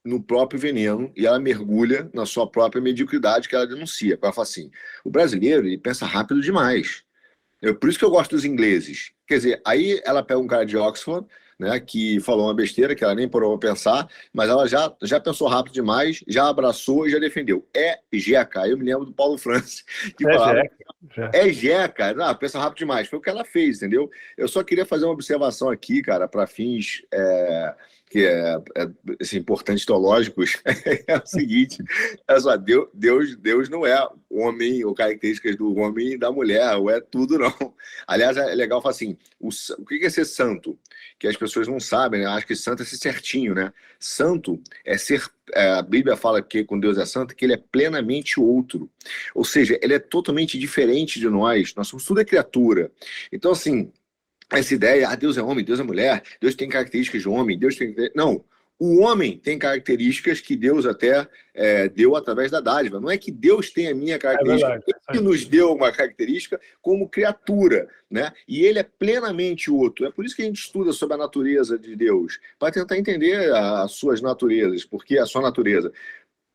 [0.05, 4.19] no próprio veneno e ela mergulha na sua própria mediocridade que ela denuncia.
[4.21, 4.71] Ela fala assim:
[5.05, 7.03] o brasileiro ele pensa rápido demais.
[7.61, 9.13] Eu, por isso que eu gosto dos ingleses.
[9.27, 11.27] Quer dizer, aí ela pega um cara de Oxford
[11.59, 15.19] né, que falou uma besteira que ela nem parou para pensar, mas ela já, já
[15.19, 17.67] pensou rápido demais, já abraçou e já defendeu.
[17.75, 18.69] É Jeca.
[18.69, 19.85] Eu me lembro do Paulo Francis,
[20.17, 20.63] que é falava,
[21.15, 21.31] Jeca.
[21.37, 22.15] é Jeca.
[22.15, 23.09] Não, pensa rápido demais.
[23.09, 24.09] Foi o que ela fez, entendeu?
[24.37, 27.03] Eu só queria fazer uma observação aqui, cara, para fins.
[27.13, 27.75] É
[28.09, 28.89] que é, é
[29.21, 30.57] assim, importantes teológicos,
[31.07, 31.83] é o seguinte:
[32.27, 36.77] é só, Deus, Deus, Deus não é homem ou características do homem e da mulher,
[36.77, 37.75] ou é tudo, não.
[38.07, 39.49] Aliás, é legal falar assim: o,
[39.79, 40.79] o que é ser santo?
[41.19, 42.27] Que as pessoas não sabem, né?
[42.27, 43.73] Acho que santo é ser certinho, né?
[43.99, 45.25] Santo é ser.
[45.55, 48.91] É, a Bíblia fala que com Deus é santo, que ele é plenamente outro.
[49.35, 51.75] Ou seja, ele é totalmente diferente de nós.
[51.75, 52.93] Nós somos tudo é criatura.
[53.33, 53.91] Então, assim,
[54.51, 57.77] essa ideia, ah, Deus é homem, Deus é mulher, Deus tem características de homem, Deus
[57.77, 57.95] tem.
[58.15, 58.45] Não.
[58.81, 63.01] O homem tem características que Deus até é, deu através da dádiva.
[63.01, 66.61] Não é que Deus tem a minha é característica, é ele nos deu uma característica
[66.81, 68.33] como criatura, né?
[68.47, 70.07] E ele é plenamente outro.
[70.07, 73.53] É por isso que a gente estuda sobre a natureza de Deus, para tentar entender
[73.53, 75.93] as suas naturezas, porque a sua natureza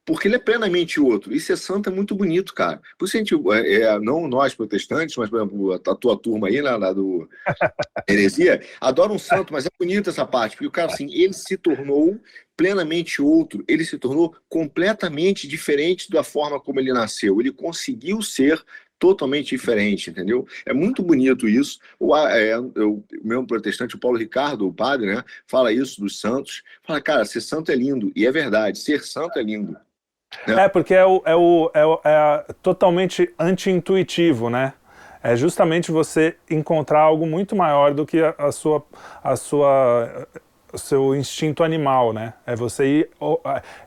[0.05, 1.33] porque ele é plenamente outro.
[1.33, 2.81] E ser santo é muito bonito, cara.
[2.97, 6.47] Por isso a gente, é, é não nós protestantes, mas, por exemplo, a, tua turma
[6.47, 7.29] aí, lá, lá do
[8.09, 11.57] Heresia, adora um santo, mas é bonito essa parte, porque o cara, assim, ele se
[11.57, 12.19] tornou
[12.55, 17.39] plenamente outro, ele se tornou completamente diferente da forma como ele nasceu.
[17.39, 18.63] Ele conseguiu ser
[18.99, 20.47] totalmente diferente, entendeu?
[20.65, 21.77] É muito bonito isso.
[21.99, 26.63] O, é, o meu protestante, o Paulo Ricardo, o padre, né, fala isso dos santos.
[26.81, 28.13] Fala, cara, ser santo é lindo.
[28.15, 29.75] E é verdade, ser santo é lindo.
[30.47, 34.73] É, porque é, o, é, o, é, o, é totalmente anti-intuitivo, né?
[35.21, 38.83] É justamente você encontrar algo muito maior do que a, a sua,
[39.23, 40.27] a sua
[40.73, 42.33] o seu instinto animal, né?
[42.47, 43.09] É você ir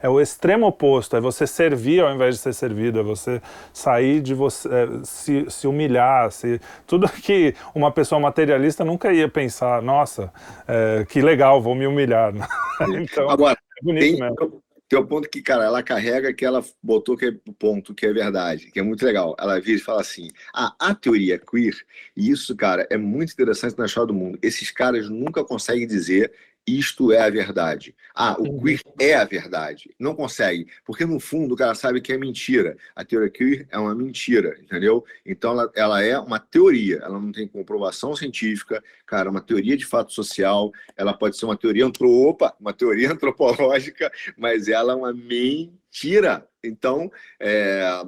[0.01, 3.42] é o extremo oposto, é você servir ao invés de ser servido, é você
[3.72, 9.28] sair de você é, se, se humilhar, se tudo que uma pessoa materialista nunca ia
[9.28, 10.32] pensar, nossa,
[10.68, 12.32] é, que legal, vou me humilhar.
[12.94, 16.64] então, Agora, é bonito tem, mesmo tem um ponto que, cara, ela carrega que ela
[16.82, 19.34] botou que é ponto que é verdade, que é muito legal.
[19.39, 21.74] Ela vira e fala assim: ah, a teoria queer,
[22.16, 24.39] e isso, cara, é muito interessante na história do mundo.
[24.43, 26.32] Esses caras nunca conseguem dizer
[26.66, 27.94] isto é a verdade.
[28.14, 29.94] Ah, o queer é a verdade.
[29.98, 32.76] Não consegue, porque no fundo o cara sabe que é mentira.
[32.94, 35.04] A teoria queer é uma mentira, entendeu?
[35.24, 39.86] Então ela, ela é uma teoria, ela não tem comprovação científica, cara, uma teoria de
[39.86, 45.12] fato social, ela pode ser uma teoria antropa, uma teoria antropológica, mas ela é uma
[45.12, 46.46] mentira.
[46.64, 48.02] Então, é,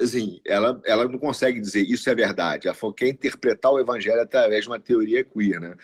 [0.00, 2.66] assim, ela, ela não consegue dizer isso é verdade.
[2.66, 5.76] Ela quer interpretar o evangelho através de uma teoria queer, né?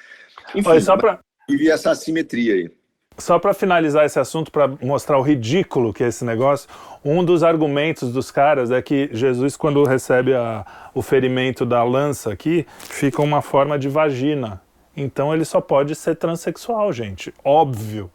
[0.54, 2.70] Enfim, Olha, só para e essa assimetria aí.
[3.18, 6.68] Só para finalizar esse assunto, para mostrar o ridículo que é esse negócio,
[7.02, 12.30] um dos argumentos dos caras é que Jesus, quando recebe a, o ferimento da lança
[12.30, 14.60] aqui, fica uma forma de vagina.
[14.94, 17.32] Então ele só pode ser transexual, gente.
[17.42, 18.10] Óbvio.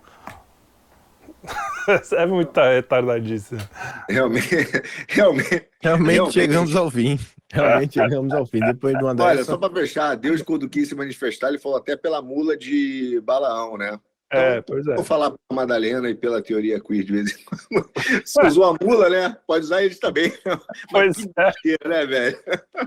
[2.14, 3.62] é muito retardadíssimo.
[4.08, 4.56] Realmente,
[5.10, 7.20] realmente, realmente, realmente chegamos ao fim.
[7.52, 8.60] Realmente chegamos ao fim.
[8.60, 9.32] Depois de uma dessas...
[9.32, 13.22] Olha, só para fechar, Deus, quando quis se manifestar, ele falou até pela mula de
[13.22, 14.00] Balaão, né?
[14.28, 14.96] Então, é, pois é.
[14.96, 17.90] Vou falar para Madalena e pela teoria queer de vez em quando.
[18.26, 19.36] Se usou a mula, né?
[19.46, 20.32] Pode usar eles também.
[20.90, 21.88] Pois é.
[21.88, 22.38] né, velho?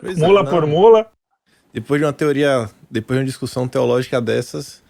[0.00, 1.12] Pois é, mula é, por mula.
[1.72, 4.82] Depois de uma teoria, depois de uma discussão teológica dessas,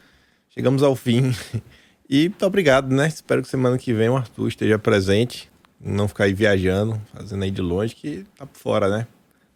[0.49, 1.33] chegamos ao fim.
[2.07, 3.09] E muito obrigado, né?
[3.09, 5.51] Espero que semana que vem o Arthur esteja presente.
[5.81, 9.07] Não ficar aí viajando, fazendo aí de longe, que tá por fora, né?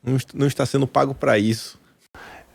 [0.03, 1.81] Não, não está sendo pago para isso.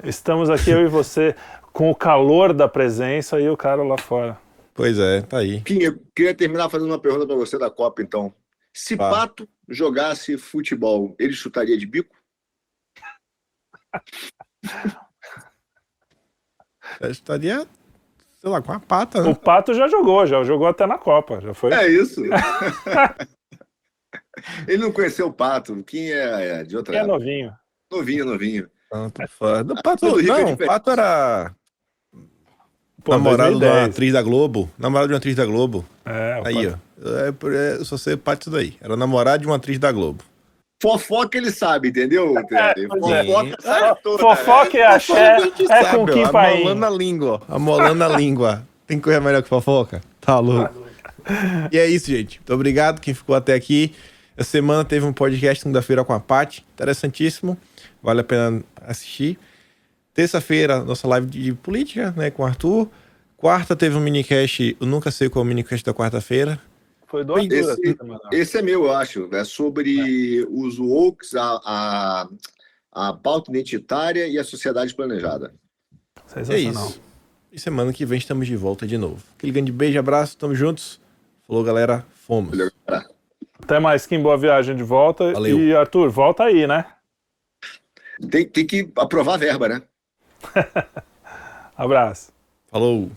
[0.04, 1.36] Estamos aqui, eu e você,
[1.72, 4.38] com o calor da presença e o cara lá fora.
[4.74, 5.62] Pois é, tá aí.
[5.62, 8.34] Kim, eu queria terminar fazendo uma pergunta para você da Copa, então.
[8.74, 8.98] Se.
[8.98, 12.16] Pato jogasse futebol, ele chutaria de bico?
[17.00, 17.68] Eu estaria,
[18.39, 19.36] sei lá, com a pata, O né?
[19.36, 21.72] Pato já jogou, já jogou até na Copa, já foi.
[21.72, 22.22] É isso.
[24.68, 25.74] ele não conheceu o Pato.
[25.74, 27.52] o Kim é, é de outra Quem é novinho.
[27.92, 28.68] Novinho, novinho.
[28.92, 29.64] Não, tô fora.
[29.64, 30.58] Do Pato, é não, o.
[30.58, 31.52] Pato era
[33.04, 33.90] Pô, namorado de uma 2010.
[33.90, 34.70] atriz da Globo.
[34.78, 35.86] Namorado de uma atriz da Globo.
[36.06, 37.10] É, o Aí, Pato- ó.
[37.28, 38.78] É, por- é, eu só sei parte disso daí.
[38.82, 40.24] Era namorado de uma atriz da Globo.
[40.82, 42.34] Fofoca ele sabe, entendeu?
[42.34, 43.26] Pois é.
[43.26, 44.20] Fofoca sabe toda.
[44.24, 45.38] Fofoca e axé
[45.70, 46.58] A é com Kim Paim.
[46.62, 47.42] Amolando a língua.
[47.48, 48.68] Amolando a língua.
[48.86, 50.02] Tem coisa melhor que fofoca?
[50.20, 50.84] Tá louco.
[51.72, 52.40] E é isso, gente.
[52.40, 53.94] Muito obrigado quem ficou até aqui.
[54.36, 56.66] Essa semana teve um podcast segunda-feira com a Paty.
[56.74, 57.58] Interessantíssimo.
[58.02, 59.38] Vale a pena assistir.
[60.14, 62.90] Terça-feira, nossa live de política, né, com o Arthur.
[63.38, 64.76] Quarta teve um minicast.
[64.80, 66.60] Eu nunca sei qual é o minicast da quarta-feira.
[67.08, 67.98] Foi do Arthur Esse-.
[68.32, 69.30] Esse é meu, eu acho.
[69.32, 72.28] É sobre os woks, a, a,
[72.92, 75.54] a pauta identitária e a sociedade planejada.
[76.50, 77.00] É isso.
[77.52, 79.24] E semana que vem estamos de volta de novo.
[79.38, 81.00] Aquele grande beijo, abraço, tamo juntos.
[81.46, 82.04] Falou, galera.
[82.26, 82.50] Fomos.
[82.50, 83.12] Valeu, galera.
[83.62, 85.34] Até mais, Kim, boa viagem de volta.
[85.34, 85.60] Valeu.
[85.60, 86.86] E Arthur, volta aí, né?
[88.30, 89.82] Tem, tem que aprovar a verba, né?
[91.76, 92.32] Abraço.
[92.70, 93.10] Falou.